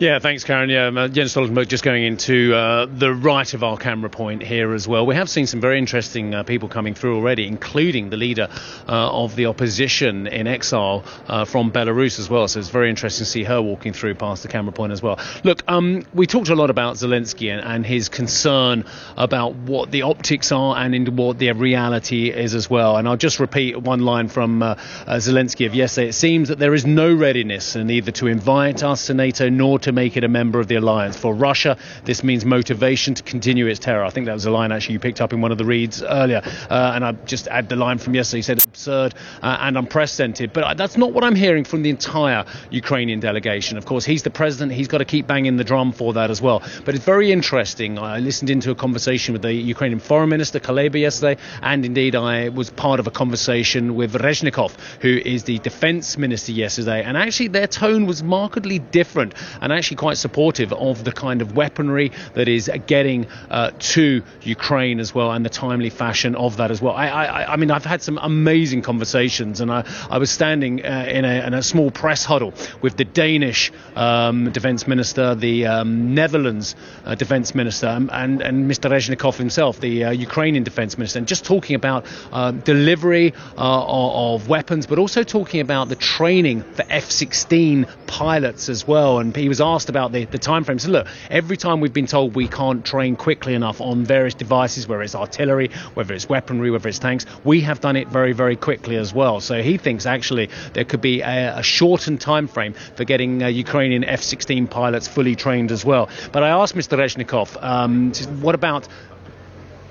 Yeah, 0.00 0.18
thanks, 0.18 0.42
Karen. 0.42 0.70
Yeah, 0.70 0.88
uh, 0.88 1.06
Jens 1.06 1.34
Stoltenberg 1.34 1.68
just 1.68 1.84
going 1.84 2.02
into 2.02 2.52
uh, 2.52 2.86
the 2.86 3.14
right 3.14 3.54
of 3.54 3.62
our 3.62 3.76
camera 3.76 4.10
point 4.10 4.42
here 4.42 4.74
as 4.74 4.88
well. 4.88 5.06
We 5.06 5.14
have 5.14 5.30
seen 5.30 5.46
some 5.46 5.60
very 5.60 5.78
interesting 5.78 6.34
uh, 6.34 6.42
people 6.42 6.68
coming 6.68 6.94
through 6.94 7.14
already, 7.14 7.46
including 7.46 8.10
the 8.10 8.16
leader 8.16 8.48
uh, 8.88 9.22
of 9.22 9.36
the 9.36 9.46
opposition 9.46 10.26
in 10.26 10.48
exile 10.48 11.04
uh, 11.28 11.44
from 11.44 11.70
Belarus 11.70 12.18
as 12.18 12.28
well. 12.28 12.48
So 12.48 12.58
it's 12.58 12.70
very 12.70 12.90
interesting 12.90 13.24
to 13.24 13.30
see 13.30 13.44
her 13.44 13.62
walking 13.62 13.92
through 13.92 14.16
past 14.16 14.42
the 14.42 14.48
camera 14.48 14.72
point 14.72 14.90
as 14.90 15.00
well. 15.00 15.20
Look, 15.44 15.62
um, 15.68 16.04
we 16.12 16.26
talked 16.26 16.48
a 16.48 16.56
lot 16.56 16.70
about 16.70 16.96
Zelensky 16.96 17.52
and, 17.52 17.64
and, 17.64 17.84
his 17.84 18.08
concern 18.08 18.86
about 19.16 19.54
what 19.54 19.90
the 19.90 20.02
optics 20.02 20.50
are 20.50 20.76
and 20.76 21.16
what 21.16 21.38
the 21.38 21.52
reality 21.52 22.30
is 22.30 22.54
as 22.54 22.68
well. 22.68 22.96
And 22.96 23.06
I'll 23.06 23.16
just 23.16 23.38
repeat 23.38 23.76
one 23.76 24.00
line 24.00 24.28
from 24.28 24.60
Zelensky 24.60 25.66
of 25.66 25.74
yesterday. 25.74 26.08
It 26.08 26.14
seems 26.14 26.48
that 26.48 26.58
there 26.58 26.72
is 26.72 26.86
no 26.86 27.14
readiness 27.14 27.76
neither 27.76 28.10
to 28.12 28.26
invite 28.26 28.82
us 28.82 29.06
to 29.06 29.14
NATO 29.14 29.50
nor 29.50 29.78
to 29.84 29.92
make 29.92 30.16
it 30.16 30.24
a 30.24 30.28
member 30.28 30.60
of 30.60 30.68
the 30.68 30.74
alliance. 30.74 31.16
For 31.16 31.34
Russia, 31.34 31.76
this 32.04 32.22
means 32.22 32.44
motivation 32.44 33.14
to 33.14 33.22
continue 33.22 33.66
its 33.66 33.80
terror. 33.80 34.04
I 34.04 34.10
think 34.10 34.26
that 34.26 34.34
was 34.34 34.46
a 34.46 34.50
line 34.50 34.72
actually 34.72 34.94
you 34.94 35.00
picked 35.00 35.20
up 35.20 35.32
in 35.32 35.40
one 35.40 35.52
of 35.52 35.58
the 35.58 35.64
reads 35.64 36.02
earlier. 36.02 36.42
Uh, 36.70 36.92
and 36.94 37.04
I 37.04 37.12
just 37.12 37.48
add 37.48 37.68
the 37.68 37.76
line 37.76 37.98
from 37.98 38.14
yesterday. 38.14 38.38
He 38.38 38.42
said 38.42 38.64
absurd 38.64 39.14
uh, 39.42 39.58
and 39.60 39.76
unprecedented. 39.78 40.52
But 40.52 40.76
that's 40.76 40.96
not 40.96 41.12
what 41.12 41.24
I'm 41.24 41.34
hearing 41.34 41.64
from 41.64 41.82
the 41.82 41.90
entire 41.90 42.44
Ukrainian 42.70 43.20
delegation. 43.20 43.78
Of 43.78 43.86
course, 43.86 44.04
he's 44.04 44.22
the 44.22 44.30
president. 44.30 44.72
He's 44.72 44.88
got 44.88 44.98
to 44.98 45.04
keep 45.04 45.26
banging 45.26 45.56
the 45.56 45.64
drum 45.64 45.92
for 45.92 46.14
that 46.14 46.30
as 46.30 46.40
well. 46.40 46.62
But 46.84 46.94
it's 46.94 47.04
very 47.04 47.30
interesting. 47.30 47.98
I 47.98 48.18
listened 48.18 48.50
into 48.50 48.70
a 48.70 48.74
conversation 48.74 49.32
with 49.32 49.42
the 49.42 49.52
Ukrainian 49.52 50.00
foreign 50.00 50.30
minister, 50.30 50.60
Kuleba, 50.60 50.98
yesterday. 50.98 51.40
And 51.62 51.84
indeed, 51.84 52.16
I 52.16 52.48
was 52.48 52.70
part 52.70 53.00
of 53.00 53.06
a 53.06 53.10
conversation 53.10 53.94
with 53.94 54.14
Reznikov, 54.14 54.72
who 55.00 55.20
is 55.24 55.44
the 55.44 55.58
defense 55.58 56.16
minister 56.16 56.52
yesterday. 56.52 57.02
And 57.02 57.16
actually, 57.16 57.48
their 57.48 57.66
tone 57.66 58.06
was 58.06 58.22
markedly 58.22 58.78
different. 58.78 59.34
And 59.60 59.72
actually 59.74 59.96
quite 59.96 60.16
supportive 60.16 60.72
of 60.72 61.04
the 61.04 61.12
kind 61.12 61.42
of 61.42 61.56
weaponry 61.56 62.12
that 62.34 62.48
is 62.48 62.70
getting 62.86 63.26
uh, 63.50 63.70
to 63.78 64.22
Ukraine 64.42 65.00
as 65.00 65.14
well 65.14 65.32
and 65.32 65.44
the 65.44 65.50
timely 65.50 65.90
fashion 65.90 66.34
of 66.34 66.56
that 66.58 66.70
as 66.70 66.80
well. 66.80 66.94
I, 66.94 67.08
I, 67.08 67.52
I 67.52 67.56
mean, 67.56 67.70
I've 67.70 67.84
had 67.84 68.02
some 68.02 68.18
amazing 68.18 68.82
conversations, 68.82 69.60
and 69.60 69.70
I, 69.70 69.84
I 70.10 70.18
was 70.18 70.30
standing 70.30 70.84
uh, 70.84 71.06
in, 71.08 71.24
a, 71.24 71.46
in, 71.46 71.54
a, 71.54 71.62
small 71.62 71.90
press 71.90 72.24
huddle 72.24 72.52
with 72.82 72.96
the 72.96 73.04
Danish 73.04 73.72
um, 73.96 74.50
defense 74.52 74.86
minister, 74.86 75.34
the 75.34 75.66
um, 75.66 76.14
Netherlands 76.14 76.76
uh, 77.04 77.14
defense 77.14 77.54
minister, 77.54 77.86
and, 77.86 78.10
and, 78.12 78.42
and 78.42 78.70
Mr. 78.70 78.90
Reznikov 78.90 79.36
himself, 79.36 79.80
the 79.80 80.04
uh, 80.04 80.10
Ukrainian 80.10 80.64
defense 80.64 80.98
minister, 80.98 81.18
and 81.18 81.28
just 81.28 81.44
talking 81.44 81.76
about 81.76 82.06
uh, 82.32 82.50
delivery 82.50 83.32
uh, 83.56 83.84
of, 83.84 84.42
of 84.42 84.48
weapons, 84.48 84.86
but 84.86 84.98
also 84.98 85.22
talking 85.22 85.60
about 85.60 85.88
the 85.88 85.96
training 85.96 86.62
for 86.62 86.84
F 86.88 87.10
16 87.10 87.86
pilots 88.06 88.68
as 88.68 88.86
well. 88.86 89.18
And 89.18 89.34
he 89.34 89.48
was 89.48 89.60
asked 89.64 89.88
about 89.88 90.12
the, 90.12 90.24
the 90.26 90.38
time 90.38 90.64
frame. 90.64 90.78
So 90.78 90.90
look, 90.90 91.06
every 91.30 91.56
time 91.56 91.80
we've 91.80 91.92
been 91.92 92.06
told 92.06 92.34
we 92.34 92.48
can't 92.48 92.84
train 92.84 93.16
quickly 93.16 93.54
enough 93.54 93.80
on 93.80 94.04
various 94.04 94.34
devices, 94.34 94.86
whether 94.86 95.02
it's 95.02 95.14
artillery, 95.14 95.70
whether 95.94 96.14
it's 96.14 96.28
weaponry, 96.28 96.70
whether 96.70 96.88
it's 96.88 96.98
tanks, 96.98 97.26
we 97.44 97.60
have 97.62 97.80
done 97.80 97.96
it 97.96 98.08
very, 98.08 98.32
very 98.32 98.56
quickly 98.56 98.96
as 98.96 99.12
well. 99.12 99.40
So 99.40 99.62
he 99.62 99.78
thinks 99.78 100.06
actually 100.06 100.50
there 100.74 100.84
could 100.84 101.00
be 101.00 101.22
a, 101.22 101.58
a 101.58 101.62
shortened 101.62 102.20
time 102.20 102.46
frame 102.46 102.74
for 102.94 103.04
getting 103.04 103.42
uh, 103.42 103.48
Ukrainian 103.48 104.04
F-16 104.04 104.70
pilots 104.70 105.08
fully 105.08 105.34
trained 105.34 105.72
as 105.72 105.84
well. 105.84 106.08
But 106.32 106.42
I 106.42 106.50
asked 106.50 106.74
Mr. 106.74 106.98
Reznikov, 106.98 107.62
um, 107.62 108.12
what 108.40 108.54
about 108.54 108.86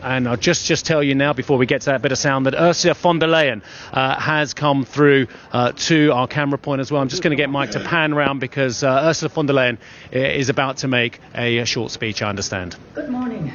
and 0.03 0.27
I'll 0.27 0.38
just, 0.38 0.65
just 0.65 0.86
tell 0.86 1.01
you 1.01 1.15
now, 1.15 1.33
before 1.33 1.57
we 1.57 1.65
get 1.65 1.81
to 1.81 1.86
that 1.91 2.01
bit 2.01 2.12
of 2.12 2.17
sound, 2.17 2.45
that 2.45 2.55
Ursula 2.55 2.93
von 2.93 3.19
der 3.19 3.27
Leyen 3.27 3.62
uh, 3.93 4.19
has 4.19 4.53
come 4.53 4.86
through 4.86 5.27
uh, 5.51 5.72
to 5.72 6.12
our 6.12 6.27
camera 6.27 6.57
point 6.57 6.81
as 6.81 6.91
well. 6.91 7.01
I'm 7.01 7.07
just 7.07 7.24
going 7.24 7.31
to 7.31 7.41
get 7.41 7.50
Mike 7.50 7.72
to 7.72 7.79
pan 7.79 8.13
round 8.13 8.39
because 8.39 8.83
uh, 8.83 9.03
Ursula 9.05 9.29
von 9.29 9.45
der 9.45 9.53
Leyen 9.53 9.77
uh, 10.13 10.19
is 10.19 10.50
about 10.50 10.77
to 10.77 10.88
make 10.88 11.19
a, 11.33 11.63
short 11.63 11.91
speech, 11.91 12.22
I 12.22 12.29
understand. 12.29 12.75
Good 12.93 13.10
morning. 13.10 13.53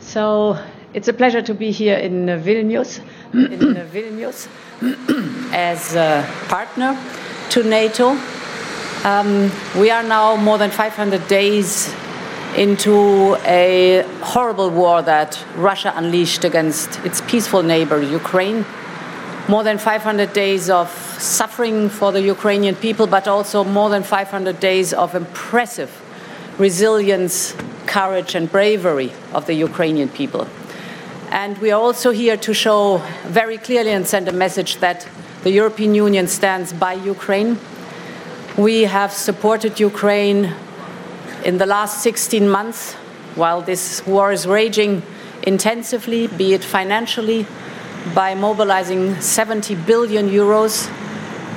So 0.00 0.64
it's 0.94 1.08
a 1.08 1.12
pleasure 1.12 1.42
to 1.42 1.54
be 1.54 1.72
here 1.72 1.96
in 1.96 2.26
Vilnius, 2.26 3.00
in 3.32 3.74
Vilnius 3.90 4.48
as 5.52 5.96
a 5.96 6.24
partner 6.48 6.96
to 7.50 7.62
NATO. 7.64 8.16
Um, 9.04 9.50
we 9.78 9.90
are 9.90 10.02
now 10.02 10.36
more 10.36 10.58
than 10.58 10.70
500 10.70 11.26
days 11.28 11.94
into 12.56 13.36
a 13.44 14.04
horrible 14.20 14.70
war 14.70 15.02
that 15.02 15.44
Russia 15.56 15.92
unleashed 15.94 16.44
against 16.44 16.98
its 17.00 17.20
peaceful 17.22 17.62
neighbor, 17.62 18.00
Ukraine. 18.00 18.64
More 19.48 19.62
than 19.62 19.78
500 19.78 20.32
days 20.32 20.68
of 20.68 20.90
suffering 21.18 21.88
for 21.88 22.12
the 22.12 22.20
Ukrainian 22.20 22.74
people, 22.74 23.06
but 23.06 23.26
also 23.26 23.64
more 23.64 23.88
than 23.88 24.02
500 24.02 24.60
days 24.60 24.92
of 24.92 25.14
impressive 25.14 25.90
resilience, 26.58 27.54
courage, 27.86 28.34
and 28.34 28.50
bravery 28.50 29.12
of 29.32 29.46
the 29.46 29.54
Ukrainian 29.54 30.08
people. 30.08 30.46
And 31.30 31.56
we 31.58 31.70
are 31.70 31.80
also 31.80 32.10
here 32.10 32.36
to 32.38 32.52
show 32.54 32.98
very 33.24 33.58
clearly 33.58 33.90
and 33.90 34.06
send 34.06 34.28
a 34.28 34.32
message 34.32 34.78
that 34.78 35.06
the 35.44 35.50
European 35.50 35.94
Union 35.94 36.26
stands 36.26 36.72
by 36.72 36.94
Ukraine. 36.94 37.58
We 38.56 38.82
have 38.82 39.12
supported 39.12 39.78
Ukraine 39.78 40.54
in 41.44 41.58
the 41.58 41.66
last 41.66 42.02
16 42.02 42.48
months, 42.48 42.94
while 43.34 43.60
this 43.60 44.06
war 44.06 44.32
is 44.32 44.46
raging 44.46 45.02
intensively, 45.42 46.26
be 46.26 46.54
it 46.54 46.64
financially, 46.64 47.46
by 48.14 48.34
mobilizing 48.34 49.20
70 49.20 49.74
billion 49.74 50.28
euros 50.28 50.88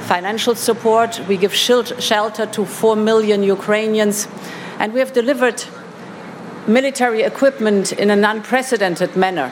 financial 0.06 0.56
support. 0.56 1.22
We 1.28 1.38
give 1.38 1.54
shelter 1.54 2.46
to 2.46 2.66
4 2.66 2.96
million 2.96 3.44
Ukrainians, 3.44 4.28
and 4.80 4.94
we 4.94 5.00
have 5.00 5.14
delivered 5.14 5.64
military 6.68 7.24
equipment 7.24 7.92
in 7.94 8.10
an 8.12 8.24
unprecedented 8.24 9.16
manner 9.16 9.52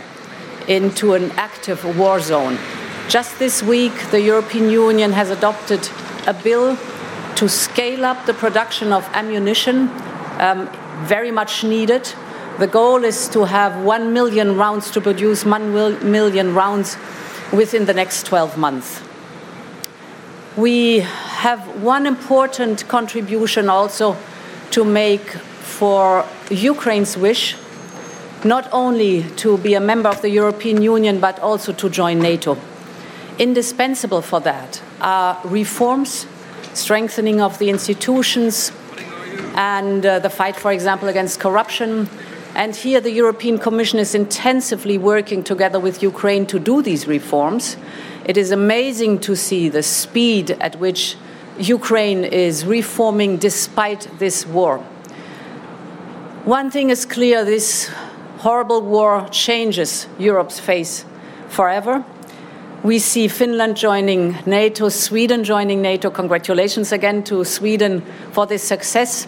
into 0.68 1.14
an 1.14 1.32
active 1.32 1.98
war 1.98 2.20
zone. 2.20 2.58
Just 3.08 3.40
this 3.40 3.64
week, 3.64 4.12
the 4.12 4.22
European 4.22 4.70
Union 4.70 5.14
has 5.14 5.32
adopted 5.32 5.90
a 6.28 6.34
bill 6.34 6.78
to 7.36 7.50
scale 7.50 8.06
up 8.06 8.26
the 8.26 8.34
production 8.34 8.92
of 8.92 9.04
ammunition 9.14 9.90
um, 10.39 10.69
very 11.05 11.31
much 11.31 11.63
needed. 11.63 12.12
The 12.60 12.67
goal 12.67 13.03
is 13.03 13.29
to 13.29 13.46
have 13.46 13.84
1 13.84 14.13
million 14.13 14.58
rounds 14.58 14.91
to 14.91 15.01
produce 15.01 15.46
1 15.46 16.12
million 16.12 16.53
rounds 16.53 16.98
within 17.53 17.86
the 17.86 17.93
next 17.93 18.25
12 18.25 18.58
months. 18.58 19.01
We 20.58 21.00
have 21.00 21.81
one 21.81 22.05
important 22.05 22.88
contribution 22.88 23.69
also 23.69 24.17
to 24.72 24.84
make 24.84 25.29
for 25.29 26.25
Ukraine's 26.50 27.15
wish 27.15 27.55
not 28.43 28.69
only 28.72 29.24
to 29.36 29.58
be 29.58 29.74
a 29.74 29.79
member 29.79 30.10
of 30.10 30.22
the 30.22 30.29
European 30.29 30.81
Union 30.81 31.19
but 31.19 31.39
also 31.39 31.74
to 31.74 31.89
join 31.89 32.19
NATO. 32.19 32.58
Indispensable 33.38 34.22
for 34.22 34.39
that 34.41 34.81
are 35.01 35.39
reforms, 35.46 36.27
strengthening 36.74 37.41
of 37.41 37.58
the 37.60 37.69
institutions, 37.69 38.72
and 39.56 40.06
uh, 40.06 40.20
the 40.20 40.29
fight, 40.29 40.56
for 40.56 40.72
example, 40.72 41.08
against 41.08 41.39
corruption. 41.39 42.10
And 42.56 42.75
here 42.75 43.00
the 43.00 43.12
European 43.12 43.58
Commission 43.58 44.00
is 44.00 44.15
intensively 44.15 44.98
working 44.98 45.44
together 45.44 45.79
with 45.79 46.01
Ukraine 46.01 46.46
to 46.48 46.60
do 46.60 46.82
these 46.82 47.08
reforms. 47.08 47.77
It 48.25 48.38
is 48.38 48.51
amazing 48.51 49.20
to 49.22 49.36
see 49.36 49.70
the 49.70 49.84
speed 49.84 50.51
at 50.60 50.75
which 50.77 51.15
Ukraine 51.60 52.24
is 52.24 52.65
reforming 52.65 53.38
despite 53.38 54.08
this 54.20 54.46
war. 54.46 54.79
One 56.46 56.72
thing 56.72 56.89
is 56.89 57.06
clear 57.06 57.44
this 57.44 57.89
horrible 58.39 58.82
war 58.82 59.27
changes 59.29 60.08
Europe's 60.18 60.60
face 60.60 61.06
forever. 61.50 62.03
We 62.82 63.00
see 63.00 63.27
Finland 63.27 63.75
joining 63.75 64.38
NATO, 64.46 64.88
Sweden 64.88 65.44
joining 65.44 65.82
NATO. 65.82 66.10
Congratulations 66.10 66.94
again 66.94 67.24
to 67.25 67.44
Sweden 67.44 68.01
for 68.32 68.48
this 68.48 68.63
success. 68.63 69.27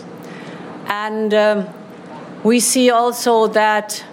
And 0.91 1.33
um, 1.33 1.69
we 2.43 2.59
see 2.59 2.89
also 2.89 3.47
that 3.47 4.03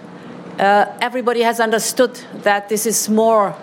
uh, 0.57 0.85
everybody 1.01 1.41
has 1.41 1.59
understood 1.59 2.15
that 2.43 2.69
this 2.69 2.85
is 2.85 3.09
more 3.09 3.53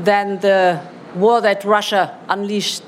than 0.00 0.40
the 0.40 0.80
war 1.14 1.42
that 1.42 1.62
Russia 1.64 2.18
unleashed 2.26 2.82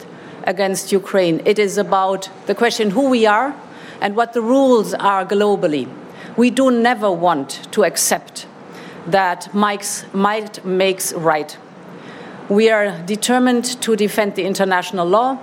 against 0.44 0.92
Ukraine. 0.92 1.42
It 1.44 1.58
is 1.58 1.76
about 1.76 2.30
the 2.46 2.54
question 2.54 2.88
who 2.88 3.10
we 3.10 3.26
are 3.26 3.54
and 4.00 4.16
what 4.16 4.32
the 4.32 4.40
rules 4.40 4.94
are 4.94 5.26
globally. 5.26 5.86
We 6.38 6.48
do 6.48 6.70
never 6.70 7.10
want 7.10 7.70
to 7.72 7.84
accept 7.84 8.46
that 9.06 9.52
might 9.52 10.64
makes 10.64 11.12
right. 11.12 11.58
We 12.48 12.70
are 12.70 12.98
determined 13.04 13.66
to 13.82 13.94
defend 13.94 14.36
the 14.36 14.44
international 14.44 15.06
law, 15.06 15.38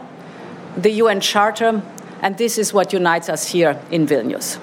the 0.76 0.90
UN 1.04 1.20
Charter, 1.20 1.84
and 2.24 2.38
this 2.38 2.58
is 2.58 2.74
what 2.74 2.94
unites 2.94 3.28
us 3.30 3.46
here 3.46 3.80
in 3.92 4.08
Vilnius. 4.08 4.58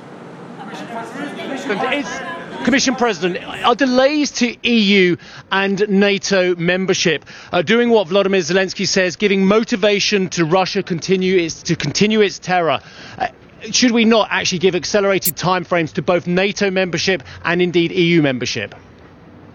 Commission 2.64 2.94
President, 2.94 3.44
are 3.64 3.74
delays 3.74 4.30
to 4.32 4.56
EU 4.68 5.16
and 5.52 5.86
NATO 5.88 6.54
membership 6.56 7.24
uh, 7.52 7.62
doing 7.62 7.90
what 7.90 8.08
Vladimir 8.08 8.40
Zelensky 8.40 8.86
says, 8.86 9.16
giving 9.16 9.46
motivation 9.46 10.28
to 10.30 10.44
Russia 10.44 10.82
continue 10.82 11.36
its, 11.38 11.62
to 11.62 11.76
continue 11.76 12.20
its 12.20 12.38
terror? 12.38 12.80
Uh, 13.18 13.28
should 13.70 13.92
we 13.92 14.04
not 14.04 14.28
actually 14.30 14.58
give 14.58 14.74
accelerated 14.74 15.36
timeframes 15.36 15.92
to 15.94 16.02
both 16.02 16.26
NATO 16.26 16.70
membership 16.70 17.22
and 17.44 17.60
indeed 17.60 17.92
EU 17.92 18.22
membership? 18.22 18.74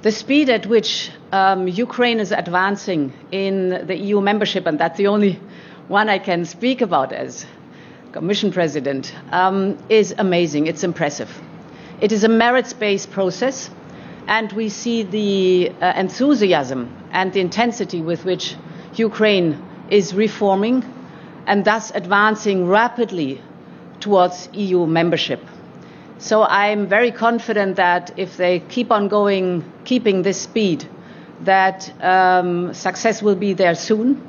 The 0.03 0.11
speed 0.11 0.49
at 0.49 0.67
which 0.67 1.11
um, 1.31 1.67
Ukraine 1.67 2.19
is 2.19 2.31
advancing 2.31 3.13
in 3.31 3.85
the 3.87 3.95
EU 3.95 4.21
membership, 4.21 4.67
and 4.67 4.79
that's 4.79 4.97
the 4.97 5.07
only 5.07 5.39
one 5.87 6.09
I 6.09 6.19
can 6.19 6.45
speak 6.45 6.81
about 6.81 7.11
as 7.13 7.45
Commission 8.15 8.49
President, 8.49 9.13
um, 9.33 9.77
is 9.89 10.15
amazing. 10.17 10.67
It's 10.67 10.85
impressive. 10.85 11.29
It 11.99 12.13
is 12.13 12.23
a 12.23 12.29
merits 12.29 12.71
based 12.71 13.11
process, 13.11 13.69
and 14.25 14.49
we 14.53 14.69
see 14.69 15.03
the 15.03 15.73
uh, 15.81 15.91
enthusiasm 15.97 16.95
and 17.11 17.33
the 17.33 17.41
intensity 17.41 17.99
with 18.01 18.23
which 18.23 18.55
Ukraine 18.95 19.61
is 19.89 20.13
reforming 20.13 20.85
and 21.45 21.65
thus 21.65 21.91
advancing 21.93 22.67
rapidly 22.69 23.41
towards 23.99 24.47
EU 24.53 24.85
membership. 24.85 25.41
So 26.17 26.43
I'm 26.43 26.87
very 26.87 27.11
confident 27.11 27.75
that 27.75 28.13
if 28.15 28.37
they 28.37 28.61
keep 28.61 28.93
on 28.93 29.09
going, 29.09 29.69
keeping 29.83 30.21
this 30.21 30.39
speed, 30.39 30.87
that 31.41 31.91
um, 32.01 32.73
success 32.73 33.21
will 33.21 33.35
be 33.35 33.51
there 33.51 33.75
soon. 33.75 34.21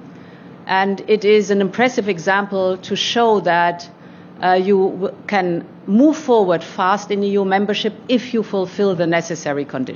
And 0.67 1.03
it 1.09 1.25
is 1.25 1.51
an 1.51 1.61
impressive 1.61 2.09
example 2.09 2.77
to 2.79 2.97
show 2.97 3.41
that 3.41 3.89
uh, 4.43 4.53
you 4.53 5.13
can 5.27 5.65
move 5.87 6.17
forward 6.17 6.63
fast 6.65 7.11
in 7.11 7.23
EU 7.23 7.45
membership 7.45 7.95
if 8.09 8.35
you 8.35 8.43
fulfill 8.43 8.95
the 8.95 9.07
necessary 9.07 9.65
conditions. 9.65 9.96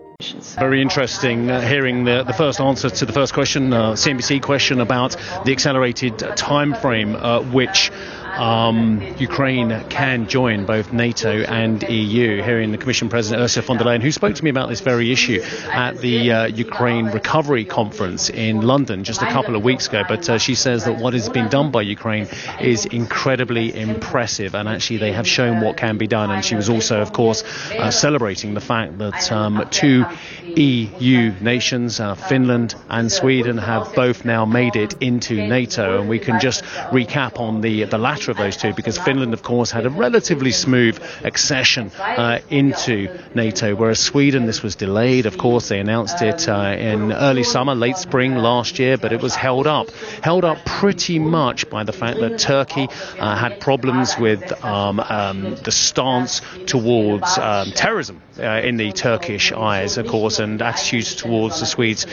Very 0.59 0.81
interesting 0.81 1.49
uh, 1.49 1.61
hearing 1.61 2.03
the, 2.03 2.23
the 2.23 2.33
first 2.33 2.59
answer 2.61 2.89
to 2.89 3.05
the 3.05 3.13
first 3.13 3.33
question, 3.33 3.73
uh, 3.73 3.93
CNBC 3.93 4.41
question 4.41 4.79
about 4.79 5.15
the 5.45 5.51
accelerated 5.51 6.19
time 6.35 6.73
frame 6.75 7.15
uh, 7.15 7.41
which 7.41 7.91
um, 8.37 9.01
Ukraine 9.17 9.83
can 9.89 10.27
join 10.27 10.65
both 10.65 10.93
NATO 10.93 11.29
and 11.43 11.81
EU. 11.83 12.41
Hearing 12.41 12.71
the 12.71 12.77
Commission 12.77 13.09
President 13.09 13.41
Ursula 13.41 13.65
von 13.65 13.77
der 13.77 13.85
Leyen, 13.85 14.01
who 14.01 14.11
spoke 14.11 14.35
to 14.35 14.43
me 14.43 14.49
about 14.49 14.69
this 14.69 14.81
very 14.81 15.11
issue 15.11 15.41
at 15.71 15.97
the 15.97 16.31
uh, 16.31 16.45
Ukraine 16.45 17.07
Recovery 17.07 17.65
Conference 17.65 18.29
in 18.29 18.61
London 18.61 19.03
just 19.03 19.21
a 19.21 19.25
couple 19.27 19.55
of 19.55 19.63
weeks 19.63 19.87
ago. 19.87 20.03
But 20.07 20.29
uh, 20.29 20.37
she 20.37 20.55
says 20.55 20.85
that 20.85 20.97
what 20.97 21.13
has 21.13 21.29
been 21.29 21.49
done 21.49 21.71
by 21.71 21.81
Ukraine 21.81 22.27
is 22.59 22.85
incredibly 22.85 23.75
impressive, 23.77 24.55
and 24.55 24.67
actually 24.69 24.97
they 24.97 25.11
have 25.11 25.27
shown 25.27 25.61
what 25.61 25.77
can 25.77 25.97
be 25.97 26.07
done. 26.07 26.31
And 26.31 26.43
she 26.43 26.55
was 26.55 26.69
also, 26.69 27.01
of 27.01 27.13
course, 27.13 27.43
uh, 27.71 27.91
celebrating 27.91 28.53
the 28.53 28.61
fact 28.61 28.97
that 28.99 29.31
um, 29.31 29.67
two 29.71 30.05
EU 30.43 31.33
nations, 31.41 31.99
uh, 31.99 32.15
Finland 32.15 32.75
and 32.89 33.11
Sweden, 33.11 33.57
have 33.57 33.93
both 33.95 34.25
now 34.25 34.45
made 34.45 34.75
it 34.75 34.93
into 35.01 35.35
NATO. 35.35 35.99
And 35.99 36.09
we 36.09 36.19
can 36.19 36.39
just 36.39 36.63
recap 36.91 37.39
on 37.39 37.61
the 37.61 37.85
the 37.85 37.97
latter 37.97 38.20
of 38.29 38.37
those 38.37 38.57
two 38.57 38.73
because 38.73 38.97
Finland, 38.97 39.33
of 39.33 39.43
course, 39.43 39.71
had 39.71 39.85
a 39.85 39.89
relatively 39.89 40.51
smooth 40.51 41.01
accession 41.23 41.91
uh, 41.99 42.39
into 42.49 43.19
NATO, 43.33 43.75
whereas 43.75 43.99
Sweden, 43.99 44.45
this 44.45 44.61
was 44.61 44.75
delayed. 44.75 45.25
Of 45.25 45.37
course, 45.37 45.69
they 45.69 45.79
announced 45.79 46.21
it 46.21 46.47
uh, 46.47 46.75
in 46.77 47.11
early 47.11 47.43
summer, 47.43 47.75
late 47.75 47.97
spring 47.97 48.35
last 48.35 48.79
year, 48.79 48.97
but 48.97 49.13
it 49.13 49.21
was 49.21 49.35
held 49.35 49.67
up. 49.67 49.89
Held 50.21 50.45
up 50.45 50.63
pretty 50.65 51.19
much 51.19 51.69
by 51.69 51.83
the 51.83 51.93
fact 51.93 52.19
that 52.19 52.39
Turkey 52.39 52.87
uh, 53.19 53.35
had 53.35 53.59
problems 53.59 54.17
with 54.17 54.51
um, 54.63 54.99
um, 54.99 55.55
the 55.63 55.71
stance 55.71 56.41
towards 56.65 57.37
um, 57.37 57.71
terrorism 57.71 58.21
uh, 58.39 58.61
in 58.63 58.77
the 58.77 58.91
Turkish 58.91 59.51
eyes, 59.51 59.97
of 59.97 60.07
course, 60.07 60.39
and 60.39 60.61
attitudes 60.61 61.15
towards 61.15 61.59
the 61.59 61.65
Swedes 61.65 62.05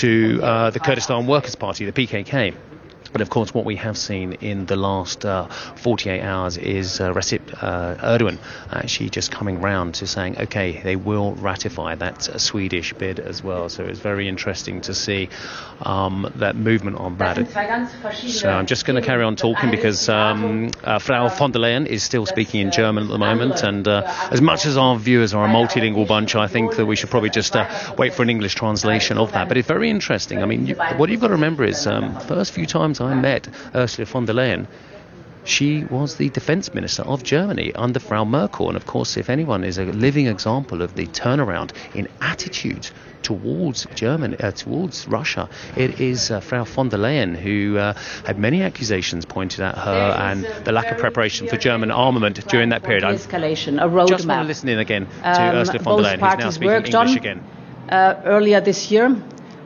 to 0.00 0.40
uh, 0.42 0.70
the 0.70 0.80
Kurdistan 0.80 1.26
Workers' 1.26 1.56
Party, 1.56 1.84
the 1.84 1.92
PKK. 1.92 2.54
But 3.12 3.20
of 3.20 3.30
course, 3.30 3.52
what 3.52 3.64
we 3.64 3.76
have 3.76 3.96
seen 3.98 4.32
in 4.34 4.66
the 4.66 4.76
last 4.76 5.24
uh, 5.24 5.46
48 5.76 6.22
hours 6.22 6.56
is 6.56 7.00
uh, 7.00 7.12
Recep 7.12 7.62
uh, 7.62 7.94
Erdogan 7.96 8.38
actually 8.70 9.10
just 9.10 9.30
coming 9.30 9.60
round 9.60 9.94
to 9.96 10.06
saying, 10.06 10.38
okay, 10.38 10.80
they 10.82 10.96
will 10.96 11.34
ratify 11.34 11.94
that 11.96 12.28
uh, 12.28 12.38
Swedish 12.38 12.94
bid 12.94 13.20
as 13.20 13.42
well. 13.42 13.68
So 13.68 13.84
it's 13.84 13.98
very 13.98 14.28
interesting 14.28 14.80
to 14.82 14.94
see 14.94 15.28
um, 15.80 16.32
that 16.36 16.56
movement 16.56 16.96
on 16.96 17.18
that. 17.18 17.48
So 18.16 18.48
I'm 18.48 18.66
just 18.66 18.86
going 18.86 19.00
to 19.00 19.06
carry 19.06 19.24
on 19.24 19.36
talking 19.36 19.70
because 19.70 20.08
um, 20.08 20.70
uh, 20.82 20.98
Frau 20.98 21.28
von 21.28 21.52
der 21.52 21.60
Leyen 21.60 21.86
is 21.86 22.02
still 22.02 22.24
speaking 22.24 22.60
in 22.60 22.70
German 22.70 23.04
at 23.04 23.10
the 23.10 23.18
moment. 23.18 23.62
And 23.62 23.86
uh, 23.86 24.02
as 24.30 24.40
much 24.40 24.64
as 24.64 24.76
our 24.76 24.96
viewers 24.98 25.34
are 25.34 25.44
a 25.44 25.48
multilingual 25.48 26.08
bunch, 26.08 26.34
I 26.34 26.46
think 26.48 26.76
that 26.76 26.86
we 26.86 26.96
should 26.96 27.10
probably 27.10 27.30
just 27.30 27.54
wait 27.98 28.14
for 28.14 28.22
an 28.22 28.30
English 28.30 28.54
translation 28.54 29.18
of 29.18 29.32
that. 29.32 29.48
But 29.48 29.58
it's 29.58 29.68
very 29.68 29.90
interesting. 29.90 30.42
I 30.42 30.46
mean, 30.46 30.66
you, 30.66 30.76
what 30.96 31.10
you've 31.10 31.20
got 31.20 31.28
to 31.28 31.34
remember 31.34 31.64
is 31.64 31.86
um, 31.86 32.18
first 32.20 32.52
few 32.52 32.66
times 32.66 33.01
I 33.02 33.14
met 33.14 33.48
Ursula 33.74 34.06
von 34.06 34.26
der 34.26 34.34
Leyen, 34.34 34.66
she 35.44 35.84
was 35.84 36.16
the 36.16 36.28
defense 36.30 36.72
minister 36.72 37.02
of 37.02 37.22
Germany 37.22 37.72
under 37.74 37.98
Frau 37.98 38.24
Merkel. 38.24 38.68
And 38.68 38.76
of 38.76 38.86
course, 38.86 39.16
if 39.16 39.28
anyone 39.28 39.64
is 39.64 39.78
a 39.78 39.84
living 39.84 40.26
example 40.26 40.82
of 40.82 40.94
the 40.94 41.06
turnaround 41.06 41.72
in 41.94 42.08
attitudes 42.20 42.92
towards 43.22 43.86
Germany, 43.94 44.36
uh, 44.38 44.50
towards 44.52 45.06
Russia, 45.08 45.48
it 45.76 46.00
is 46.00 46.30
uh, 46.30 46.40
Frau 46.40 46.64
von 46.64 46.88
der 46.88 46.98
Leyen 46.98 47.36
who 47.36 47.76
uh, 47.76 47.94
had 48.24 48.38
many 48.38 48.62
accusations 48.62 49.24
pointed 49.24 49.60
at 49.60 49.76
her 49.76 50.16
and 50.18 50.44
the 50.64 50.72
lack 50.72 50.90
of 50.92 50.98
preparation 50.98 51.48
for 51.48 51.56
German 51.56 51.90
armament 51.90 52.46
during 52.48 52.68
that 52.70 52.82
period. 52.82 53.04
Escalation, 53.04 53.82
a 53.82 53.88
roadmap. 53.88 54.08
Just 54.08 54.26
want 54.26 54.42
to 54.42 54.46
listen 54.46 54.68
in 54.68 54.78
again 54.78 55.06
to 55.06 55.42
um, 55.42 55.56
Ursula 55.56 55.78
von 55.80 56.02
der 56.02 56.08
Leyen, 56.08 56.20
who's 56.20 56.38
now 56.38 56.50
speaking 56.50 56.94
English 56.94 57.16
again. 57.16 57.42
Uh, 57.88 58.14
earlier 58.24 58.60
this 58.60 58.90
year, 58.90 59.16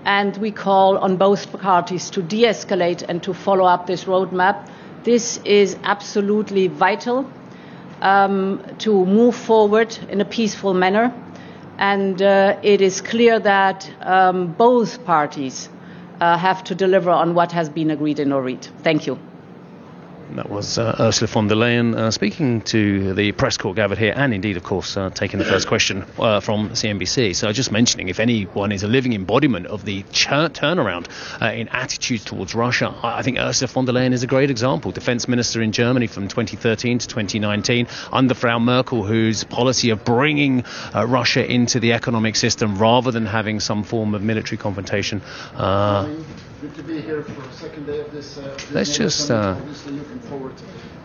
and 0.07 0.37
we 0.37 0.53
call 0.53 0.99
on 0.99 1.17
both 1.17 1.53
parties 1.61 2.09
to 2.11 2.23
de 2.23 2.45
escalate 2.45 3.03
and 3.09 3.23
to 3.25 3.35
follow 3.35 3.65
up 3.65 3.87
this 3.89 4.05
roadmap. 4.05 4.71
This 5.03 5.39
is 5.45 5.77
absolutely 5.83 6.69
vital 6.69 7.29
um, 8.01 8.63
to 8.79 9.05
move 9.05 9.35
forward 9.35 9.99
in 10.09 10.21
a 10.21 10.25
peaceful 10.25 10.75
manner. 10.75 11.13
And 11.79 12.23
uh, 12.23 12.57
it 12.63 12.81
is 12.81 13.01
clear 13.01 13.41
that 13.41 13.91
um, 14.01 14.53
both 14.53 15.05
parties 15.05 15.69
uh, 16.21 16.39
have 16.39 16.63
to 16.65 16.75
deliver 16.75 17.11
on 17.11 17.35
what 17.35 17.51
has 17.53 17.69
been 17.69 17.91
agreed 17.91 18.21
in 18.21 18.29
Ohrid. 18.31 18.69
Thank 18.83 19.07
you. 19.09 19.19
That 20.35 20.51
was 20.51 20.77
uh, 20.77 20.97
Ursula 20.99 21.29
von 21.29 21.47
der 21.47 21.55
Leyen 21.55 21.95
uh, 21.95 22.11
speaking 22.11 22.61
to 22.63 23.15
the 23.15 23.33
press 23.33 23.57
corps 23.57 23.75
gathered 23.75 23.99
here, 23.99 24.13
and 24.17 24.35
indeed, 24.35 24.57
of 24.57 24.65
course, 24.65 24.97
uh, 24.97 25.09
taking 25.11 25.39
the 25.39 25.45
first 25.45 25.69
question 25.69 26.05
uh, 26.19 26.41
from 26.41 26.71
CNBC. 26.71 27.35
So, 27.35 27.53
just 27.53 27.71
mentioning 27.71 28.09
if 28.09 28.19
anyone 28.19 28.73
is 28.73 28.83
a 28.83 28.89
living 28.89 29.13
embodiment 29.13 29.67
of 29.67 29.85
the 29.85 30.03
ch- 30.13 30.27
turnaround 30.27 31.07
uh, 31.41 31.53
in 31.53 31.69
attitudes 31.69 32.25
towards 32.25 32.55
Russia, 32.55 32.93
I-, 33.03 33.21
I 33.21 33.23
think 33.23 33.39
Ursula 33.39 33.69
von 33.69 33.85
der 33.85 33.93
Leyen 33.93 34.13
is 34.13 34.25
a 34.25 34.27
great 34.27 34.51
example. 34.51 34.91
Defense 34.91 35.29
minister 35.29 35.63
in 35.63 35.71
Germany 35.71 36.09
from 36.09 36.27
2013 36.29 36.99
to 36.99 37.07
2019, 37.07 37.87
under 38.13 38.35
Frau 38.35 38.59
Merkel, 38.59 39.05
whose 39.05 39.45
policy 39.45 39.91
of 39.91 40.05
bringing 40.05 40.65
uh, 40.93 41.07
Russia 41.07 41.49
into 41.51 41.79
the 41.79 41.93
economic 41.93 42.35
system 42.35 42.79
rather 42.79 43.13
than 43.13 43.27
having 43.27 43.61
some 43.61 43.85
form 43.85 44.15
of 44.15 44.23
military 44.23 44.57
confrontation. 44.57 45.23
Good 46.61 46.75
to 46.77 46.83
be 46.83 47.03
here 47.03 47.23
for 47.23 47.43
the 47.43 47.53
second 47.53 47.87
day 47.87 48.01
of 48.01 48.11
this. 48.13 48.39
Uh, 48.39 48.59
Let's 48.73 48.97
just, 48.97 49.31
uh, 49.31 49.57
looking 50.17 50.29
forward 50.31 50.55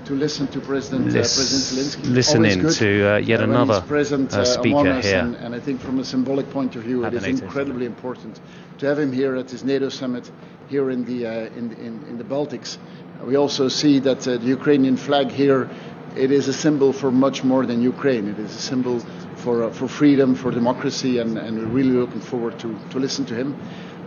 to 0.05 0.13
listen 0.13 0.47
to 0.47 0.59
President 0.61 1.09
uh, 1.09 1.13
President 1.13 1.63
Zelensky. 1.63 2.13
listen 2.13 2.37
Always 2.37 2.55
in 2.55 2.61
good, 2.61 2.73
to, 2.75 3.13
uh, 3.13 3.17
yet 3.17 3.39
when 3.39 3.49
another, 3.49 3.79
he's 3.81 3.83
present, 3.89 4.33
uh, 4.33 4.37
uh, 4.41 4.45
speaker 4.45 5.01
here 5.01 5.19
And, 5.19 5.35
and 5.35 5.55
I 5.55 5.59
think 5.59 5.81
from 5.81 5.99
a 5.99 6.03
symbolic 6.05 6.49
point 6.49 6.75
of 6.75 6.83
view, 6.83 7.05
it 7.05 7.13
is 7.13 7.23
incredibly 7.25 7.85
important 7.85 8.39
to 8.79 8.85
have 8.87 8.97
him 8.99 9.11
here 9.11 9.35
at 9.35 9.47
this 9.49 9.63
NATO 9.63 9.89
summit 9.89 10.29
here 10.69 10.89
in 10.89 11.05
the 11.05 11.25
uh, 11.25 11.31
in, 11.57 11.73
in 11.73 12.03
in 12.09 12.17
the 12.17 12.23
Baltics. 12.23 12.77
We 13.25 13.35
also 13.35 13.67
see 13.69 13.99
that 13.99 14.27
uh, 14.27 14.37
the 14.37 14.47
Ukrainian 14.47 14.97
flag 14.97 15.29
here. 15.31 15.69
It 16.13 16.29
is 16.29 16.49
a 16.49 16.53
symbol 16.53 16.91
for 16.91 17.09
much 17.09 17.41
more 17.41 17.65
than 17.65 17.81
Ukraine. 17.81 18.27
It 18.27 18.37
is 18.37 18.53
a 18.53 18.59
symbol 18.71 18.99
for 19.43 19.63
uh, 19.63 19.71
for 19.71 19.87
freedom, 19.87 20.35
for 20.35 20.51
democracy, 20.51 21.19
and, 21.19 21.37
and 21.37 21.57
we're 21.57 21.73
really 21.79 21.95
looking 22.03 22.19
forward 22.19 22.59
to, 22.59 22.67
to 22.91 22.99
listen 22.99 23.23
to 23.27 23.35
him. 23.35 23.55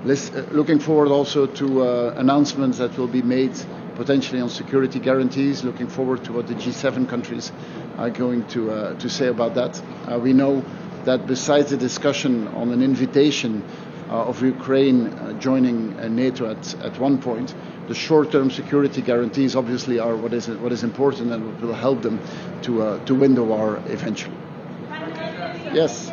Lis- 0.04 0.30
uh, 0.34 0.46
looking 0.52 0.80
forward 0.80 1.08
also 1.08 1.46
to 1.46 1.66
uh, 1.82 2.14
announcements 2.18 2.76
that 2.76 2.98
will 2.98 3.08
be 3.08 3.22
made 3.22 3.56
potentially 3.96 4.40
on 4.40 4.48
security 4.48 4.98
guarantees. 4.98 5.64
Looking 5.64 5.88
forward 5.88 6.24
to 6.24 6.32
what 6.32 6.46
the 6.46 6.54
G7 6.54 7.08
countries 7.08 7.52
are 7.98 8.10
going 8.10 8.46
to 8.48 8.70
uh, 8.70 8.98
to 8.98 9.08
say 9.08 9.28
about 9.28 9.54
that. 9.54 9.80
Uh, 10.06 10.18
we 10.18 10.32
know 10.32 10.64
that 11.04 11.26
besides 11.26 11.70
the 11.70 11.76
discussion 11.76 12.48
on 12.48 12.72
an 12.72 12.82
invitation 12.82 13.62
uh, 14.10 14.24
of 14.30 14.42
Ukraine 14.42 15.06
uh, 15.08 15.32
joining 15.38 15.98
uh, 15.98 16.08
NATO 16.08 16.50
at, 16.50 16.74
at 16.82 16.98
one 16.98 17.18
point, 17.20 17.54
the 17.88 17.94
short-term 17.94 18.50
security 18.50 19.02
guarantees 19.02 19.54
obviously 19.56 19.98
are 19.98 20.16
what 20.16 20.32
is 20.32 20.48
what 20.48 20.72
is 20.72 20.82
important 20.82 21.32
and 21.32 21.60
will 21.60 21.74
help 21.74 22.02
them 22.02 22.20
to 22.62 22.82
uh, 22.82 23.04
to 23.06 23.14
win 23.14 23.34
the 23.34 23.42
war 23.44 23.82
eventually. 23.86 24.36
Yes. 25.72 26.12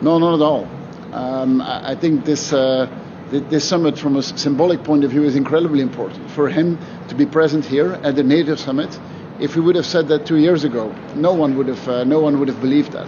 No, 0.00 0.18
not 0.18 0.34
at 0.34 0.42
all. 0.42 0.68
Um, 1.12 1.60
I 1.60 1.92
I 1.92 1.94
think 1.96 2.24
this, 2.24 2.50
thi- 2.50 2.88
this 3.30 3.68
summit, 3.68 3.98
from 3.98 4.16
a 4.16 4.22
symbolic 4.22 4.82
point 4.84 5.04
of 5.04 5.10
view, 5.10 5.24
is 5.24 5.36
incredibly 5.36 5.80
important. 5.80 6.30
For 6.30 6.48
him 6.48 6.78
to 7.08 7.14
be 7.14 7.26
present 7.26 7.64
here 7.64 7.92
at 8.02 8.16
the 8.16 8.22
NATO 8.22 8.54
summit, 8.54 8.98
if 9.40 9.54
we 9.54 9.62
would 9.62 9.76
have 9.76 9.86
said 9.86 10.08
that 10.08 10.26
two 10.26 10.38
years 10.38 10.64
ago, 10.64 10.94
no 11.14 11.32
one 11.34 11.56
would 11.56 11.68
have, 11.68 11.88
uh, 11.88 12.04
no 12.04 12.20
one 12.20 12.38
would 12.38 12.48
have 12.48 12.60
believed 12.60 12.92
that. 12.92 13.06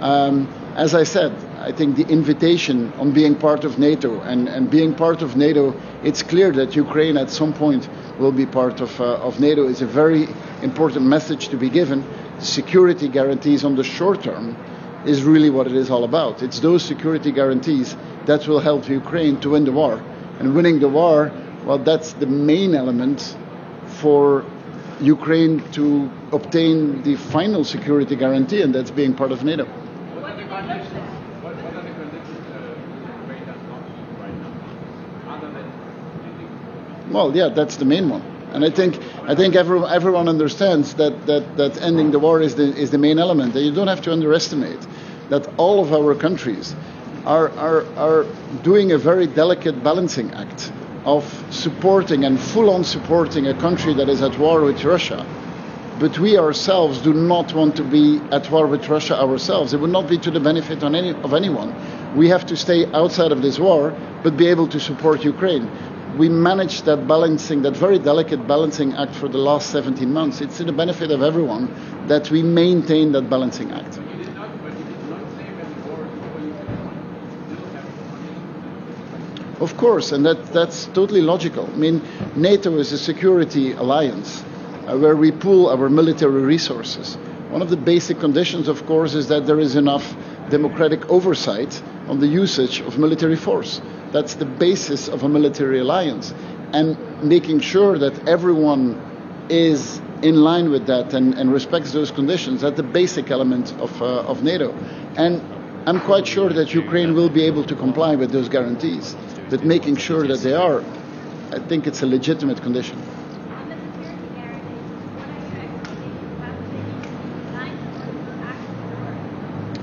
Um, 0.00 0.48
as 0.74 0.94
I 0.94 1.02
said, 1.02 1.32
I 1.58 1.72
think 1.72 1.96
the 1.96 2.06
invitation 2.06 2.92
on 2.94 3.12
being 3.12 3.34
part 3.34 3.64
of 3.64 3.78
NATO 3.78 4.20
and, 4.20 4.48
and 4.48 4.70
being 4.70 4.94
part 4.94 5.22
of 5.22 5.36
NATO, 5.36 5.74
it's 6.04 6.22
clear 6.22 6.52
that 6.52 6.76
Ukraine 6.76 7.16
at 7.16 7.30
some 7.30 7.52
point 7.52 7.88
will 8.18 8.32
be 8.32 8.46
part 8.46 8.80
of, 8.80 9.00
uh, 9.00 9.16
of 9.16 9.40
NATO. 9.40 9.66
is 9.68 9.82
a 9.82 9.86
very 9.86 10.28
important 10.62 11.04
message 11.04 11.48
to 11.48 11.56
be 11.56 11.68
given. 11.68 12.04
Security 12.38 13.08
guarantees 13.08 13.64
on 13.64 13.74
the 13.74 13.84
short 13.84 14.22
term 14.22 14.56
is 15.08 15.24
really 15.24 15.50
what 15.50 15.66
it 15.66 15.74
is 15.74 15.90
all 15.90 16.04
about. 16.04 16.42
It's 16.42 16.60
those 16.60 16.84
security 16.84 17.32
guarantees 17.32 17.96
that 18.26 18.46
will 18.46 18.60
help 18.60 18.88
Ukraine 18.88 19.40
to 19.40 19.50
win 19.50 19.64
the 19.64 19.72
war. 19.72 20.02
And 20.38 20.54
winning 20.54 20.80
the 20.80 20.88
war, 20.88 21.32
well, 21.64 21.78
that's 21.78 22.12
the 22.12 22.26
main 22.26 22.74
element 22.74 23.36
for 24.00 24.44
Ukraine 25.00 25.62
to 25.72 26.10
obtain 26.32 27.02
the 27.02 27.16
final 27.16 27.64
security 27.64 28.16
guarantee, 28.16 28.62
and 28.62 28.74
that's 28.74 28.90
being 28.90 29.14
part 29.14 29.32
of 29.32 29.44
NATO. 29.44 29.66
Well, 37.10 37.34
yeah, 37.34 37.48
that's 37.48 37.76
the 37.76 37.86
main 37.86 38.10
one, 38.10 38.22
and 38.52 38.64
I 38.64 38.70
think 38.70 38.98
I 39.26 39.34
think 39.34 39.56
every, 39.56 39.80
everyone 39.84 40.28
understands 40.28 40.94
that, 40.94 41.26
that, 41.26 41.56
that 41.56 41.80
ending 41.82 42.10
the 42.10 42.18
war 42.18 42.40
is 42.40 42.54
the 42.54 42.74
is 42.76 42.90
the 42.90 42.98
main 42.98 43.18
element. 43.18 43.54
And 43.54 43.64
you 43.64 43.72
don't 43.72 43.88
have 43.88 44.02
to 44.02 44.12
underestimate 44.12 44.86
that 45.28 45.46
all 45.58 45.80
of 45.80 45.92
our 45.92 46.14
countries 46.14 46.74
are 47.26 47.50
are, 47.50 47.84
are 47.96 48.26
doing 48.62 48.92
a 48.92 48.98
very 48.98 49.26
delicate 49.26 49.82
balancing 49.84 50.30
act 50.32 50.72
of 51.04 51.24
supporting 51.50 52.24
and 52.24 52.38
full-on 52.38 52.84
supporting 52.84 53.46
a 53.46 53.54
country 53.54 53.94
that 53.94 54.08
is 54.08 54.22
at 54.22 54.38
war 54.38 54.62
with 54.62 54.84
Russia. 54.84 55.24
But 55.98 56.18
we 56.18 56.38
ourselves 56.38 57.00
do 57.00 57.12
not 57.12 57.54
want 57.54 57.74
to 57.76 57.82
be 57.82 58.20
at 58.30 58.50
war 58.50 58.66
with 58.66 58.88
Russia 58.88 59.20
ourselves. 59.20 59.74
It 59.74 59.80
would 59.80 59.90
not 59.90 60.08
be 60.08 60.16
to 60.18 60.30
the 60.30 60.38
benefit 60.38 60.84
on 60.84 60.94
any, 60.94 61.10
of 61.10 61.34
anyone. 61.34 61.74
We 62.16 62.28
have 62.28 62.46
to 62.46 62.56
stay 62.56 62.86
outside 62.92 63.32
of 63.32 63.42
this 63.42 63.58
war, 63.58 63.92
but 64.22 64.36
be 64.36 64.46
able 64.46 64.68
to 64.68 64.78
support 64.78 65.24
Ukraine 65.24 65.68
we 66.18 66.28
managed 66.28 66.84
that 66.86 67.06
balancing, 67.06 67.62
that 67.62 67.76
very 67.76 67.98
delicate 67.98 68.44
balancing 68.48 68.92
act 68.94 69.14
for 69.14 69.28
the 69.28 69.38
last 69.38 69.70
17 69.70 70.12
months. 70.12 70.40
It's 70.40 70.56
to 70.56 70.64
the 70.64 70.72
benefit 70.72 71.12
of 71.12 71.22
everyone 71.22 71.72
that 72.08 72.28
we 72.30 72.42
maintain 72.42 73.12
that 73.12 73.30
balancing 73.30 73.70
act. 73.70 74.00
Of 79.60 79.76
course, 79.76 80.12
and 80.12 80.24
that, 80.26 80.52
that's 80.52 80.86
totally 80.86 81.20
logical. 81.20 81.66
I 81.66 81.76
mean, 81.76 82.02
NATO 82.36 82.76
is 82.78 82.92
a 82.92 82.98
security 82.98 83.72
alliance 83.72 84.42
uh, 84.86 84.96
where 84.98 85.16
we 85.16 85.32
pool 85.32 85.68
our 85.68 85.88
military 85.88 86.42
resources. 86.42 87.14
One 87.50 87.62
of 87.62 87.70
the 87.70 87.76
basic 87.76 88.20
conditions, 88.20 88.68
of 88.68 88.86
course, 88.86 89.14
is 89.14 89.28
that 89.28 89.46
there 89.46 89.58
is 89.58 89.74
enough 89.74 90.16
democratic 90.48 91.08
oversight 91.10 91.80
on 92.06 92.20
the 92.20 92.26
usage 92.26 92.80
of 92.80 92.98
military 92.98 93.36
force. 93.36 93.80
That's 94.12 94.34
the 94.34 94.44
basis 94.44 95.08
of 95.08 95.22
a 95.22 95.28
military 95.28 95.80
alliance. 95.80 96.32
And 96.72 96.96
making 97.22 97.60
sure 97.60 97.98
that 97.98 98.28
everyone 98.28 99.00
is 99.48 100.00
in 100.22 100.36
line 100.36 100.70
with 100.70 100.86
that 100.86 101.14
and, 101.14 101.34
and 101.34 101.52
respects 101.52 101.92
those 101.92 102.10
conditions, 102.10 102.60
that's 102.62 102.76
the 102.76 102.82
basic 102.82 103.30
element 103.30 103.72
of, 103.80 104.02
uh, 104.02 104.22
of 104.22 104.42
NATO. 104.42 104.74
And 105.16 105.40
I'm 105.86 106.00
quite 106.00 106.26
sure 106.26 106.50
that 106.50 106.74
Ukraine 106.74 107.14
will 107.14 107.30
be 107.30 107.44
able 107.44 107.64
to 107.64 107.74
comply 107.74 108.16
with 108.16 108.30
those 108.30 108.48
guarantees. 108.48 109.16
But 109.48 109.64
making 109.64 109.96
sure 109.96 110.26
that 110.26 110.40
they 110.40 110.52
are, 110.52 110.82
I 111.52 111.58
think 111.60 111.86
it's 111.86 112.02
a 112.02 112.06
legitimate 112.06 112.60
condition. 112.62 113.00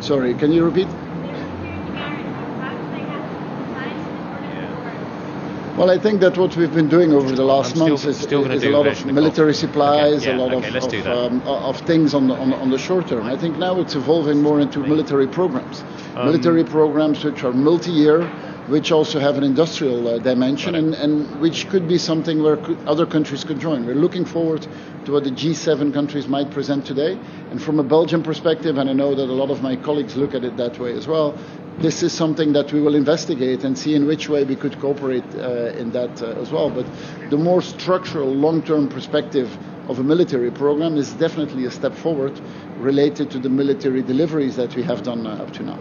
Sorry, 0.02 0.36
can 0.36 0.52
you 0.52 0.64
repeat? 0.64 0.88
Well, 5.78 5.92
I 5.92 6.00
think 6.00 6.22
that 6.22 6.38
what 6.38 6.56
we've 6.56 6.74
been 6.74 6.88
doing 6.88 7.12
over 7.12 7.36
the 7.36 7.44
last 7.44 7.72
still- 7.72 7.90
months 7.90 8.06
is, 8.06 8.18
still 8.18 8.50
is 8.50 8.64
a 8.64 8.70
lot 8.70 8.88
of 8.88 9.06
military 9.06 9.54
supplies, 9.54 10.22
Okay, 10.22 10.32
yeah, 10.32 10.38
a 10.38 10.42
lot 10.42 10.54
okay, 10.54 10.78
of, 10.78 11.06
of, 11.06 11.34
um, 11.34 11.42
of 11.46 11.78
things 11.82 12.14
on 12.14 12.30
the, 12.30 12.34
on, 12.34 12.54
on 12.54 12.70
the 12.70 12.78
short 12.78 13.10
term. 13.10 13.26
I 13.26 13.36
think 13.36 13.58
now 13.58 13.82
it's 13.82 13.94
evolving 13.94 14.42
more 14.42 14.62
into 14.62 14.80
military 14.80 15.28
programs. 15.28 15.84
Um, 16.16 16.28
military 16.28 16.64
programs 16.64 17.26
which 17.26 17.44
are 17.44 17.52
multi-year, 17.52 18.26
which 18.68 18.94
also 18.94 19.20
have 19.20 19.38
an 19.38 19.44
industrial 19.44 20.08
uh, 20.08 20.18
dimension, 20.20 20.76
and, 20.76 20.94
and 20.94 21.42
which 21.42 21.68
could 21.68 21.90
be 21.90 21.98
something 21.98 22.42
where 22.42 22.58
other 22.88 23.06
countries 23.06 23.44
could 23.44 23.60
join. 23.60 23.86
We're 23.86 23.96
looking 23.96 24.24
forward 24.24 24.66
to 25.04 25.12
what 25.12 25.26
the 25.26 25.32
G7 25.32 25.94
countries 25.94 26.26
might 26.30 26.52
present 26.52 26.86
today. 26.86 27.20
And 27.52 27.62
from 27.62 27.80
a 27.80 27.84
Belgian 27.84 28.24
perspective, 28.24 28.78
and 28.78 28.90
I 28.90 28.94
know 28.94 29.14
that 29.14 29.26
a 29.26 29.38
lot 29.44 29.52
of 29.52 29.62
my 29.62 29.76
colleagues 29.76 30.16
look 30.16 30.34
at 30.34 30.46
it 30.46 30.56
that 30.56 30.80
way 30.80 30.94
as 30.94 31.06
well, 31.06 31.38
this 31.80 32.04
is 32.04 32.14
something 32.14 32.54
that 32.54 32.72
we 32.72 32.82
will 32.82 32.96
investigate 32.96 33.64
and 33.64 33.78
see 33.78 33.96
in 33.96 34.06
which 34.08 34.30
way 34.30 34.44
we 34.44 34.56
could 34.56 34.80
cooperate 34.80 35.26
uh, 35.36 35.74
in 35.78 35.92
that 35.92 36.22
uh, 36.22 36.42
as 36.42 36.52
well. 36.52 36.70
But 36.70 36.86
the 37.30 37.38
more 37.38 37.62
structural, 37.62 38.34
long-term 38.34 38.90
perspective 38.90 39.58
of 39.88 40.00
a 40.00 40.04
military 40.04 40.52
program 40.52 40.98
is 40.98 41.12
definitely 41.14 41.66
a 41.66 41.72
step 41.72 41.94
forward 41.94 42.40
related 42.78 43.30
to 43.32 43.40
the 43.40 43.50
military 43.50 44.02
deliveries 44.02 44.56
that 44.56 44.76
we 44.76 44.84
have 44.84 45.04
done 45.04 45.28
uh, 45.28 45.44
up 45.44 45.52
to 45.54 45.64
now. 45.64 45.80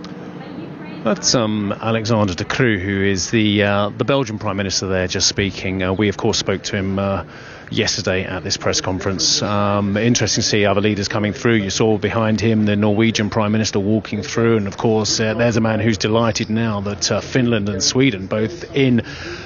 That's 1.05 1.35
um, 1.35 1.73
Alexander 1.83 2.35
De 2.35 2.45
Croo, 2.45 2.79
who 2.79 3.03
is 3.03 3.31
the 3.31 3.63
uh, 3.63 3.91
the 3.91 4.05
Belgian 4.05 4.39
Prime 4.39 4.57
Minister 4.57 4.87
there, 4.87 5.07
just 5.07 5.29
speaking. 5.29 5.83
Uh, 5.83 5.93
we, 5.93 6.09
of 6.09 6.17
course, 6.17 6.39
spoke 6.39 6.63
to 6.63 6.77
him 6.77 6.99
uh, 6.99 7.25
yesterday 7.71 8.25
at 8.25 8.45
this 8.45 8.57
press 8.57 8.81
conference. 8.81 9.43
Um, 9.43 9.97
interesting 9.97 10.43
to 10.43 10.49
see 10.49 10.65
other 10.65 10.81
leaders 10.81 11.09
coming 11.09 11.33
through. 11.33 11.55
You 11.55 11.71
saw 11.71 11.99
behind 11.99 12.41
him 12.41 12.67
the 12.67 12.77
Norwegian 12.77 13.31
Prime 13.31 13.53
Minister 13.53 13.81
walking 13.81 14.23
through, 14.23 14.57
and 14.57 14.67
of 14.67 14.77
course, 14.77 15.21
uh, 15.21 15.35
there's 15.35 15.57
a 15.57 15.61
man 15.61 15.81
who's 15.81 15.99
delighted 15.99 16.51
now 16.51 16.81
that 16.81 17.11
uh, 17.11 17.21
Finland 17.21 17.69
and 17.69 17.83
Sweden, 17.83 18.27
both 18.27 18.75
in 18.75 19.03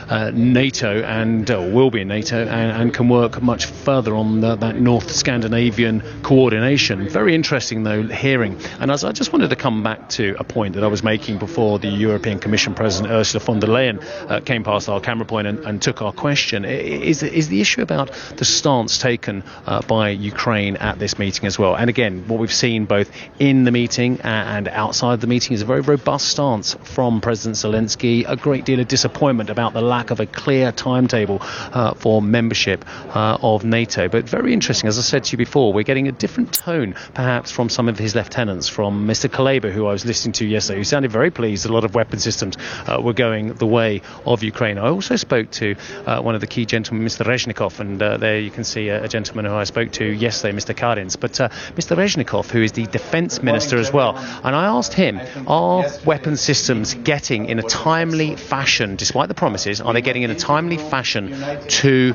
uh, 0.09 0.31
NATO 0.35 1.03
and 1.03 1.51
uh, 1.51 1.61
will 1.61 1.91
be 1.91 2.01
in 2.01 2.09
NATO, 2.09 2.41
and, 2.41 2.83
and, 2.83 2.95
can 2.95 3.09
work 3.09 3.43
much 3.43 3.67
further 3.67 4.15
on 4.15 4.41
the, 4.41 4.57
that 4.57 4.77
North 4.77 5.11
Scandinavian 5.11 6.03
coordination. 6.23 7.09
Very 7.09 7.35
interesting, 7.35 7.83
though, 7.83 8.03
hearing. 8.03 8.59
And 8.81 8.91
as 8.91 9.05
I 9.05 9.13
just 9.13 9.33
wanted 9.33 9.51
to 9.51 9.57
come 9.57 9.83
back 9.83 10.09
to 10.11 10.35
a 10.39 10.45
point 10.45 10.75
that 10.75 10.85
I 10.85 10.87
was 10.87 11.03
making 11.03 11.39
before 11.39 11.79
the 11.79 11.89
European 11.89 12.39
Commission 12.39 12.75
President 12.75 13.13
Ursula 13.13 13.45
von 13.45 13.61
der 13.61 13.69
Leyen 13.69 14.03
uh, 14.31 14.41
came 14.41 14.65
past 14.65 14.89
our 14.89 15.01
camera 15.01 15.27
point 15.27 15.47
and, 15.47 15.59
and, 15.61 15.83
took 15.83 16.03
our 16.03 16.13
question. 16.13 16.65
Is, 16.65 17.23
is 17.23 17.49
the 17.49 17.61
issue 17.61 17.83
about 17.83 18.08
the 18.37 18.45
stance 18.45 18.99
taken 18.99 19.43
uh, 19.67 19.83
by 19.83 20.11
Ukraine 20.11 20.77
at 20.77 20.99
this 20.99 21.19
meeting 21.19 21.47
as 21.47 21.59
well? 21.59 21.75
And 21.75 21.91
again, 21.91 22.27
what 22.29 22.39
we've 22.39 22.53
seen 22.53 22.85
both 22.85 23.11
in 23.39 23.65
the 23.65 23.71
meeting 23.71 24.21
and 24.23 24.69
outside 24.69 25.21
the 25.21 25.27
meeting 25.27 25.53
is 25.55 25.63
a 25.63 25.65
very 25.65 25.81
robust 25.81 26.29
stance 26.29 26.75
from 26.83 27.21
President 27.21 27.57
Zelensky. 27.57 28.25
A 28.29 28.37
great 28.37 28.65
deal 28.65 28.81
of 28.81 28.89
disappointment 28.89 29.51
about 29.51 29.73
the 29.73 29.83
lack 29.83 30.11
of 30.11 30.21
a 30.21 30.27
clear 30.27 30.73
timetable 30.73 31.39
uh, 31.41 31.95
for 31.95 32.23
membership 32.23 32.85
uh, 33.15 33.39
of 33.43 33.65
NATO. 33.65 34.09
But 34.09 34.29
very 34.29 34.53
interesting, 34.53 34.89
as 34.89 34.99
I 34.99 35.03
said 35.03 35.25
to 35.25 35.33
you 35.33 35.39
before, 35.39 35.73
we're 35.73 35.85
getting 35.85 36.09
a 36.09 36.13
different 36.13 36.53
tone 36.53 36.95
perhaps 37.15 37.51
from 37.51 37.69
some 37.69 37.89
of 37.89 37.99
his 37.99 38.15
lieutenants, 38.15 38.69
from 38.69 39.07
Mr. 39.07 39.29
Kuleba, 39.29 39.71
who 39.71 39.87
I 39.87 39.93
was 39.93 40.05
listening 40.05 40.33
to 40.35 40.47
yesterday, 40.47 40.79
who 40.79 40.85
sounded 40.85 41.11
very 41.11 41.31
pleased 41.31 41.67
a 41.67 41.73
lot 41.73 41.85
of 41.85 41.95
weapon 41.95 42.19
systems 42.19 42.57
uh, 42.87 43.01
were 43.01 43.13
going 43.13 43.53
the 43.55 43.67
way 43.67 44.03
of 44.27 44.43
Ukraine. 44.43 44.79
I 44.79 44.89
also 44.89 45.17
spoke 45.17 45.51
to 45.53 45.77
uh, 46.07 46.21
one 46.21 46.35
of 46.35 46.41
the 46.41 46.47
key 46.47 46.65
gentlemen, 46.65 47.07
Mr. 47.07 47.25
Reznikov, 47.27 47.81
and 47.81 47.98
uh, 48.03 48.17
there 48.17 48.39
you 48.39 48.51
can 48.51 48.65
see 48.65 48.89
a, 48.89 49.05
a, 49.05 49.09
gentleman 49.09 49.45
who 49.45 49.55
I 49.55 49.65
spoke 49.65 49.93
to 49.93 50.05
yesterday, 50.05 50.57
Mr. 50.57 50.75
Karins. 50.75 51.19
But 51.19 51.41
uh, 51.41 51.49
Mr. 51.77 51.97
Reznikov, 51.97 52.51
who 52.51 52.63
is 52.63 52.73
the 52.73 52.87
defense 52.87 53.43
minister 53.43 53.79
as 53.79 53.93
well, 53.93 54.17
and 54.17 54.55
I 54.55 54.67
asked 54.67 54.95
him, 54.95 55.21
are 55.47 55.85
weapon 56.05 56.37
systems 56.37 56.95
getting 56.95 57.47
in 57.47 57.59
a 57.59 57.63
timely 57.63 58.37
fashion, 58.37 58.97
despite 58.97 59.29
the 59.29 59.35
promises, 59.35 59.81
are 59.81 59.93
they 59.93 60.03
getting 60.03 60.23
in 60.23 60.31
a 60.31 60.35
timely 60.35 60.79
fashion 60.79 61.35
to 61.69 62.15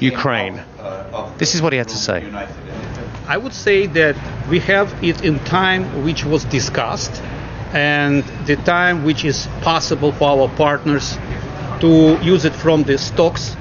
Ukraine? 0.00 0.62
This 1.38 1.54
is 1.54 1.62
what 1.62 1.72
he 1.72 1.78
had 1.78 1.88
to 1.88 1.96
say. 1.96 2.30
I 3.26 3.36
would 3.36 3.54
say 3.54 3.86
that 3.86 4.16
we 4.50 4.58
have 4.60 5.02
it 5.02 5.24
in 5.24 5.38
time 5.40 6.04
which 6.04 6.24
was 6.24 6.44
discussed 6.44 7.22
and 7.72 8.22
the 8.46 8.56
time 8.56 9.02
which 9.04 9.24
is 9.24 9.48
possible 9.62 10.12
for 10.12 10.28
our 10.28 10.48
partners 10.56 11.18
to 11.80 12.18
use 12.22 12.44
it 12.44 12.54
from 12.54 12.84
the 12.84 12.96
stocks 12.98 13.56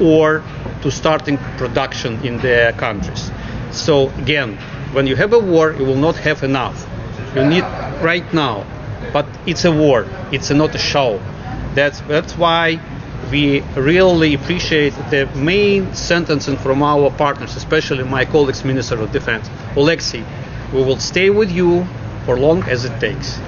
or 0.00 0.44
to 0.82 0.90
starting 0.90 1.38
production 1.58 2.24
in 2.24 2.38
their 2.38 2.72
countries. 2.72 3.30
So 3.70 4.10
again, 4.18 4.56
when 4.92 5.06
you 5.06 5.16
have 5.16 5.32
a 5.32 5.38
war, 5.38 5.72
you 5.72 5.84
will 5.84 5.96
not 5.96 6.16
have 6.16 6.42
enough. 6.42 6.86
You 7.34 7.44
need 7.44 7.64
right 8.02 8.26
now, 8.32 8.64
but 9.12 9.26
it's 9.46 9.64
a 9.64 9.72
war. 9.72 10.06
It's 10.32 10.50
not 10.50 10.74
a 10.74 10.78
show. 10.78 11.20
That's 11.74 12.00
that's 12.02 12.36
why 12.38 12.80
we 13.30 13.60
really 13.76 14.34
appreciate 14.34 14.94
the 15.10 15.26
main 15.34 15.92
sentencing 15.94 16.56
from 16.58 16.82
our 16.82 17.10
partners, 17.10 17.56
especially 17.56 18.04
my 18.04 18.24
colleagues, 18.24 18.64
Minister 18.64 19.00
of 19.00 19.12
Defense, 19.12 19.50
Alexei. 19.76 20.24
We 20.72 20.82
will 20.82 20.98
stay 20.98 21.30
with 21.30 21.50
you 21.50 21.86
for 22.24 22.38
long 22.38 22.62
as 22.64 22.84
it 22.84 22.98
takes. 23.00 23.38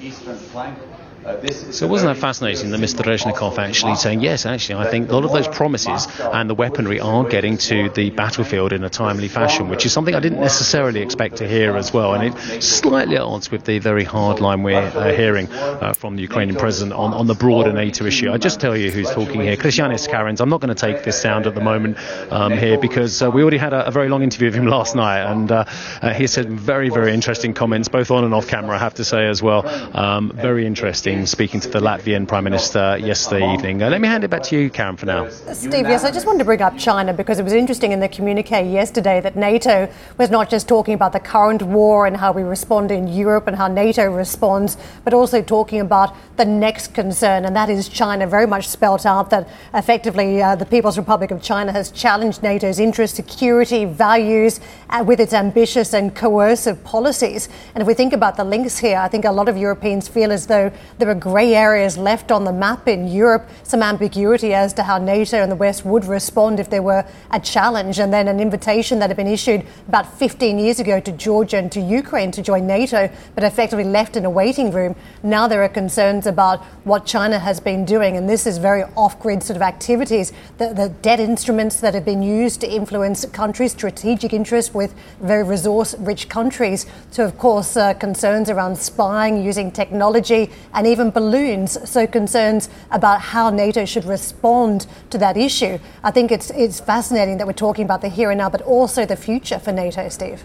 Eastern 0.00 0.36
flank 0.36 0.78
so 1.22 1.86
wasn't 1.86 2.14
that 2.14 2.18
fascinating 2.18 2.70
that 2.70 2.80
Mr. 2.80 3.04
Reznikov 3.04 3.58
actually 3.58 3.94
saying, 3.96 4.20
yes, 4.22 4.46
actually, 4.46 4.76
I 4.76 4.90
think 4.90 5.10
a 5.10 5.12
lot 5.12 5.24
of 5.24 5.32
those 5.32 5.48
promises 5.48 6.06
and 6.18 6.48
the 6.48 6.54
weaponry 6.54 6.98
are 6.98 7.24
getting 7.24 7.58
to 7.58 7.90
the 7.90 8.08
battlefield 8.10 8.72
in 8.72 8.84
a 8.84 8.88
timely 8.88 9.28
fashion, 9.28 9.68
which 9.68 9.84
is 9.84 9.92
something 9.92 10.14
I 10.14 10.20
didn't 10.20 10.40
necessarily 10.40 11.02
expect 11.02 11.36
to 11.36 11.48
hear 11.48 11.76
as 11.76 11.92
well. 11.92 12.14
And 12.14 12.34
it's 12.34 12.66
slightly 12.66 13.16
at 13.16 13.22
odds 13.22 13.50
with 13.50 13.64
the 13.64 13.78
very 13.80 14.02
hard 14.04 14.40
line 14.40 14.62
we're 14.62 14.76
uh, 14.76 15.14
hearing 15.14 15.46
uh, 15.52 15.92
from 15.92 16.16
the 16.16 16.22
Ukrainian 16.22 16.58
president 16.58 16.94
on, 16.94 17.12
on 17.12 17.26
the 17.26 17.34
broader 17.34 17.72
NATO 17.72 18.06
issue. 18.06 18.30
I 18.30 18.38
just 18.38 18.58
tell 18.58 18.74
you 18.74 18.90
who's 18.90 19.10
talking 19.10 19.42
here. 19.42 19.56
Krišjānis 19.56 20.08
Kariņš. 20.08 20.40
I'm 20.40 20.48
not 20.48 20.62
going 20.62 20.74
to 20.74 20.86
take 20.86 21.04
this 21.04 21.20
sound 21.20 21.46
at 21.46 21.54
the 21.54 21.60
moment 21.60 21.98
um, 22.32 22.52
here 22.52 22.78
because 22.78 23.20
uh, 23.20 23.30
we 23.30 23.42
already 23.42 23.58
had 23.58 23.74
a, 23.74 23.88
a, 23.88 23.90
very 23.90 24.08
long 24.08 24.22
interview 24.22 24.46
with 24.46 24.54
him 24.54 24.66
last 24.78 24.96
night 24.96 25.20
and 25.20 25.52
uh, 25.52 25.64
uh, 26.00 26.14
he 26.14 26.26
said 26.26 26.48
very, 26.50 26.88
very 26.88 27.12
interesting 27.12 27.52
comments, 27.52 27.88
both 27.88 28.10
on 28.10 28.24
and 28.24 28.32
off 28.32 28.48
camera, 28.48 28.76
I 28.76 28.78
have 28.78 28.94
to 28.94 29.04
say 29.04 29.26
as 29.26 29.42
well. 29.42 29.68
Um, 29.94 30.32
very 30.34 30.66
interesting 30.66 31.09
speaking 31.26 31.60
to 31.60 31.68
the 31.68 31.80
Latvian 31.80 32.26
Prime 32.26 32.44
Minister 32.44 32.96
yesterday 32.98 33.52
evening. 33.52 33.82
Uh, 33.82 33.90
let 33.90 34.00
me 34.00 34.06
hand 34.06 34.22
it 34.22 34.28
back 34.28 34.42
to 34.44 34.56
you, 34.56 34.70
Karen, 34.70 34.96
for 34.96 35.06
now. 35.06 35.28
Steve, 35.28 35.88
yes, 35.88 36.04
I 36.04 36.10
just 36.10 36.24
wanted 36.24 36.38
to 36.38 36.44
bring 36.44 36.62
up 36.62 36.78
China 36.78 37.12
because 37.12 37.38
it 37.38 37.42
was 37.42 37.52
interesting 37.52 37.92
in 37.92 38.00
the 38.00 38.08
communique 38.08 38.62
yesterday 38.62 39.20
that 39.20 39.34
NATO 39.34 39.92
was 40.18 40.30
not 40.30 40.48
just 40.48 40.68
talking 40.68 40.94
about 40.94 41.12
the 41.12 41.20
current 41.20 41.62
war 41.62 42.06
and 42.06 42.16
how 42.16 42.32
we 42.32 42.42
respond 42.42 42.90
in 42.90 43.08
Europe 43.08 43.48
and 43.48 43.56
how 43.56 43.66
NATO 43.66 44.06
responds, 44.10 44.76
but 45.04 45.12
also 45.12 45.42
talking 45.42 45.80
about 45.80 46.14
the 46.36 46.44
next 46.44 46.94
concern, 46.94 47.44
and 47.44 47.54
that 47.56 47.68
is 47.68 47.88
China, 47.88 48.26
very 48.26 48.46
much 48.46 48.68
spelt 48.68 49.04
out 49.04 49.30
that 49.30 49.48
effectively 49.74 50.40
uh, 50.40 50.54
the 50.54 50.64
People's 50.64 50.96
Republic 50.96 51.30
of 51.30 51.42
China 51.42 51.72
has 51.72 51.90
challenged 51.90 52.42
NATO's 52.42 52.78
interests, 52.78 53.16
security, 53.16 53.84
values 53.84 54.60
uh, 54.88 55.04
with 55.06 55.20
its 55.20 55.34
ambitious 55.34 55.92
and 55.92 56.14
coercive 56.14 56.82
policies. 56.84 57.48
And 57.74 57.82
if 57.82 57.88
we 57.88 57.94
think 57.94 58.12
about 58.12 58.36
the 58.36 58.44
links 58.44 58.78
here, 58.78 58.98
I 58.98 59.08
think 59.08 59.24
a 59.24 59.32
lot 59.32 59.48
of 59.48 59.56
Europeans 59.56 60.08
feel 60.08 60.32
as 60.32 60.46
though 60.46 60.70
there 61.00 61.10
are 61.10 61.14
grey 61.14 61.54
areas 61.54 61.96
left 61.96 62.30
on 62.30 62.44
the 62.44 62.52
map 62.52 62.86
in 62.86 63.08
Europe, 63.08 63.48
some 63.62 63.82
ambiguity 63.82 64.52
as 64.52 64.72
to 64.74 64.82
how 64.82 64.98
NATO 64.98 65.38
and 65.38 65.50
the 65.50 65.56
West 65.56 65.84
would 65.84 66.04
respond 66.04 66.60
if 66.60 66.68
there 66.68 66.82
were 66.82 67.04
a 67.30 67.40
challenge, 67.40 67.98
and 67.98 68.12
then 68.12 68.28
an 68.28 68.38
invitation 68.38 68.98
that 68.98 69.08
had 69.08 69.16
been 69.16 69.26
issued 69.26 69.66
about 69.88 70.12
15 70.18 70.58
years 70.58 70.78
ago 70.78 71.00
to 71.00 71.12
Georgia 71.12 71.56
and 71.56 71.72
to 71.72 71.80
Ukraine 71.80 72.30
to 72.32 72.42
join 72.42 72.66
NATO, 72.66 73.10
but 73.34 73.44
effectively 73.44 73.84
left 73.84 74.16
in 74.16 74.24
a 74.26 74.30
waiting 74.30 74.70
room. 74.70 74.94
Now 75.22 75.48
there 75.48 75.62
are 75.62 75.68
concerns 75.68 76.26
about 76.26 76.62
what 76.84 77.06
China 77.06 77.38
has 77.38 77.60
been 77.60 77.86
doing, 77.86 78.16
and 78.16 78.28
this 78.28 78.46
is 78.46 78.58
very 78.58 78.82
off 78.94 79.18
grid 79.18 79.42
sort 79.42 79.56
of 79.56 79.62
activities, 79.62 80.32
the, 80.58 80.74
the 80.74 80.90
debt 81.00 81.18
instruments 81.18 81.80
that 81.80 81.94
have 81.94 82.04
been 82.04 82.22
used 82.22 82.60
to 82.60 82.70
influence 82.70 83.24
countries' 83.24 83.72
strategic 83.72 84.34
interests 84.34 84.74
with 84.74 84.94
very 85.20 85.44
resource 85.44 85.94
rich 85.98 86.28
countries, 86.28 86.84
to, 87.12 87.24
of 87.24 87.38
course, 87.38 87.76
uh, 87.76 87.94
concerns 87.94 88.50
around 88.50 88.76
spying 88.76 89.42
using 89.42 89.70
technology 89.70 90.50
and 90.74 90.86
even 90.90 91.10
balloons. 91.10 91.88
So, 91.88 92.06
concerns 92.06 92.68
about 92.90 93.20
how 93.20 93.50
NATO 93.50 93.84
should 93.84 94.04
respond 94.04 94.86
to 95.10 95.18
that 95.18 95.36
issue. 95.36 95.78
I 96.04 96.10
think 96.10 96.30
it's, 96.30 96.50
it's 96.50 96.80
fascinating 96.80 97.38
that 97.38 97.46
we're 97.46 97.52
talking 97.52 97.84
about 97.84 98.02
the 98.02 98.08
here 98.08 98.30
and 98.30 98.38
now, 98.38 98.50
but 98.50 98.62
also 98.62 99.06
the 99.06 99.16
future 99.16 99.58
for 99.58 99.72
NATO, 99.72 100.08
Steve 100.08 100.44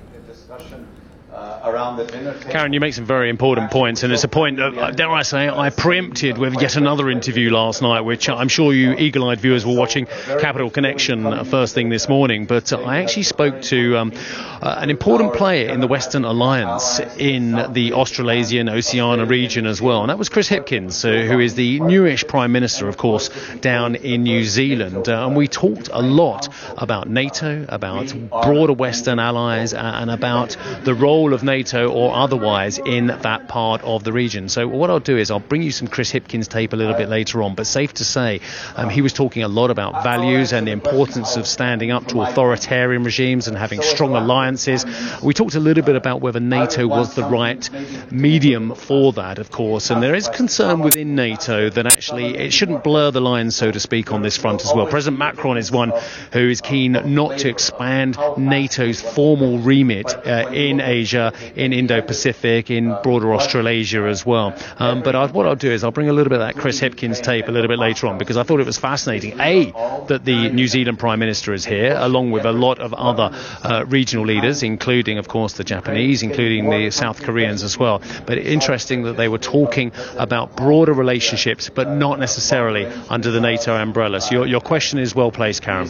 around 1.65 1.97
the 1.97 2.06
dinner 2.06 2.34
table. 2.34 2.51
Karen, 2.51 2.73
you 2.73 2.80
make 2.80 2.93
some 2.93 3.06
very 3.06 3.30
important 3.30 3.71
points, 3.71 4.04
and 4.04 4.13
it's 4.13 4.23
a 4.23 4.28
point, 4.28 4.60
uh, 4.60 4.91
dare 4.91 5.10
I 5.10 5.23
say, 5.23 5.49
I 5.49 5.69
preempted 5.69 6.38
with 6.38 6.62
yet 6.62 6.75
another 6.75 7.10
interview 7.10 7.51
last 7.51 7.82
night, 7.82 8.01
which 8.01 8.30
I'm 8.30 8.47
sure 8.47 8.73
you 8.73 8.93
eagle 8.93 9.28
eyed 9.30 9.39
viewers 9.39 9.65
were 9.65 9.75
watching 9.75 10.06
Capital 10.06 10.69
Connection 10.69 11.45
first 11.45 11.73
thing 11.73 11.89
this 11.89 12.08
morning. 12.08 12.45
But 12.45 12.71
uh, 12.71 12.82
I 12.82 13.01
actually 13.01 13.23
spoke 13.23 13.62
to 13.63 13.97
um, 13.97 14.13
uh, 14.62 14.75
an 14.78 14.89
important 14.89 15.34
player 15.34 15.69
in 15.69 15.80
the 15.80 15.88
Western 15.88 16.25
Alliance 16.25 16.99
in 17.17 17.73
the 17.73 17.93
Australasian 17.93 18.69
Oceania 18.69 19.25
region 19.25 19.65
as 19.65 19.82
well, 19.82 20.01
and 20.01 20.10
that 20.10 20.17
was 20.17 20.30
Chris 20.30 20.49
Hipkins, 20.49 21.04
uh, 21.04 21.28
who 21.28 21.39
is 21.39 21.56
the 21.56 21.80
newish 21.80 22.25
Prime 22.28 22.51
Minister, 22.51 22.88
of 22.88 22.97
course, 22.97 23.30
down 23.62 23.95
in 23.95 24.23
New 24.23 24.43
Zealand. 24.43 25.10
Uh, 25.10 25.25
and 25.25 25.36
we 25.36 25.47
talked 25.47 25.89
a 25.91 26.01
lot 26.01 26.47
about 26.78 27.10
NATO, 27.10 27.65
about 27.67 28.13
broader 28.30 28.73
Western 28.73 29.19
allies, 29.19 29.73
and 29.73 30.12
about 30.12 30.58
the 30.84 30.93
role 30.93 31.34
of 31.34 31.43
NATO 31.43 31.55
NATO 31.56 31.89
or 31.89 32.13
otherwise 32.13 32.80
in 32.80 33.08
that 33.08 33.48
part 33.48 33.82
of 33.84 34.04
the 34.04 34.12
region. 34.12 34.50
So 34.50 34.68
what 34.68 34.89
I'll 34.89 35.00
do 35.00 35.18
is 35.18 35.32
I'll 35.32 35.39
bring 35.39 35.62
you 35.62 35.72
some 35.72 35.88
Chris 35.88 36.12
Hipkins 36.12 36.50
tape 36.50 36.74
a 36.74 36.76
little 36.76 36.96
bit 36.96 37.08
later 37.08 37.41
on. 37.44 37.56
But 37.56 37.65
safe 37.65 37.94
to 37.94 38.04
say, 38.04 38.41
um, 38.76 38.89
he 38.89 39.02
was 39.02 39.13
talking 39.13 39.44
a 39.44 39.48
lot 39.48 39.72
about 39.72 40.04
values 40.04 40.52
and 40.52 40.68
the 40.68 40.72
importance 40.72 41.38
of 41.38 41.48
standing 41.48 41.91
up 41.91 42.08
to 42.08 42.22
authoritarian 42.22 43.04
regimes 43.04 43.48
and 43.48 43.58
having 43.58 43.82
strong 43.82 44.15
alliances. 44.15 44.86
We 45.24 45.34
talked 45.34 45.56
a 45.56 45.62
little 45.62 45.84
bit 45.84 45.96
about 45.96 46.20
whether 46.20 46.41
NATO 46.41 46.88
was 46.88 47.15
the 47.15 47.24
right 47.24 47.70
medium 48.12 48.76
for 48.76 49.13
that, 49.13 49.39
of 49.39 49.50
course. 49.50 49.91
And 49.91 50.04
there 50.04 50.15
is 50.15 50.28
concern 50.28 50.82
within 50.82 51.15
NATO 51.15 51.70
that 51.70 51.86
actually 51.86 52.36
it 52.38 52.52
shouldn't 52.52 52.84
blur 52.84 53.12
the 53.12 53.22
lines, 53.22 53.56
so 53.56 53.72
to 53.72 53.80
speak, 53.80 54.12
on 54.12 54.22
this 54.24 54.36
front 54.36 54.65
as 54.65 54.74
well. 54.76 54.88
President 54.88 55.20
Macron 55.20 55.58
is 55.58 55.72
one 55.72 55.94
who 56.34 56.50
is 56.50 56.60
keen 56.60 56.91
not 57.06 57.38
to 57.39 57.48
expand 57.48 58.18
NATO's 58.38 59.00
formal 59.00 59.60
remit 59.60 60.13
uh, 60.13 60.50
in 60.52 60.82
Asia 60.82 61.32
in 61.55 61.73
Indo-Pacific, 61.73 62.71
in 62.71 62.95
broader 63.03 63.34
Australasia 63.34 64.03
as 64.03 64.25
well. 64.25 64.58
Um, 64.77 65.03
but 65.03 65.15
I, 65.15 65.27
what 65.27 65.45
I'll 65.45 65.55
do 65.55 65.71
is 65.71 65.84
I'll 65.84 65.91
bring 65.91 66.10
a 66.10 66.13
little 66.13 66.29
bit 66.29 66.41
of 66.41 66.47
that 66.47 66.62
Chris 66.62 66.79
Hipkins 66.79 67.21
tape 67.21 67.47
a 67.47 67.51
little 67.51 67.67
bit 67.67 67.79
later 67.79 68.08
on 68.08 68.17
because 68.17 68.38
I 68.38 68.43
thought 68.43 68.60
it 68.60 68.65
was 68.65 68.77
fascinating. 68.77 69.39
A, 69.39 69.71
that 70.08 70.25
the 70.25 70.49
New 70.49 70.67
Zealand 70.67 70.99
Prime 70.99 71.19
Minister 71.19 71.53
is 71.53 71.65
here, 71.65 71.95
along 71.97 72.31
with 72.31 72.45
a 72.45 72.51
lot 72.51 72.79
of 72.79 72.93
other 72.93 73.31
uh, 73.63 73.86
regional 73.88 74.25
leaders, 74.25 74.63
including, 74.63 75.17
of 75.17 75.27
course, 75.27 75.53
the 75.53 75.63
Japanese, 75.63 76.23
including 76.23 76.69
the 76.69 76.91
South 76.91 77.21
Koreans 77.21 77.63
as 77.63 77.77
well. 77.77 78.01
But 78.25 78.38
interesting 78.38 79.03
that 79.03 79.17
they 79.17 79.27
were 79.27 79.38
talking 79.38 79.91
about 80.17 80.55
broader 80.55 80.93
relationships, 80.93 81.69
but 81.69 81.89
not 81.89 82.19
necessarily 82.19 82.86
under 83.10 83.31
the 83.31 83.41
NATO 83.41 83.75
umbrella. 83.75 84.21
So 84.21 84.36
your, 84.36 84.47
your 84.47 84.62
question 84.62 84.99
is 84.99 85.15
well 85.15 85.31
placed, 85.31 85.62
Karen. 85.62 85.89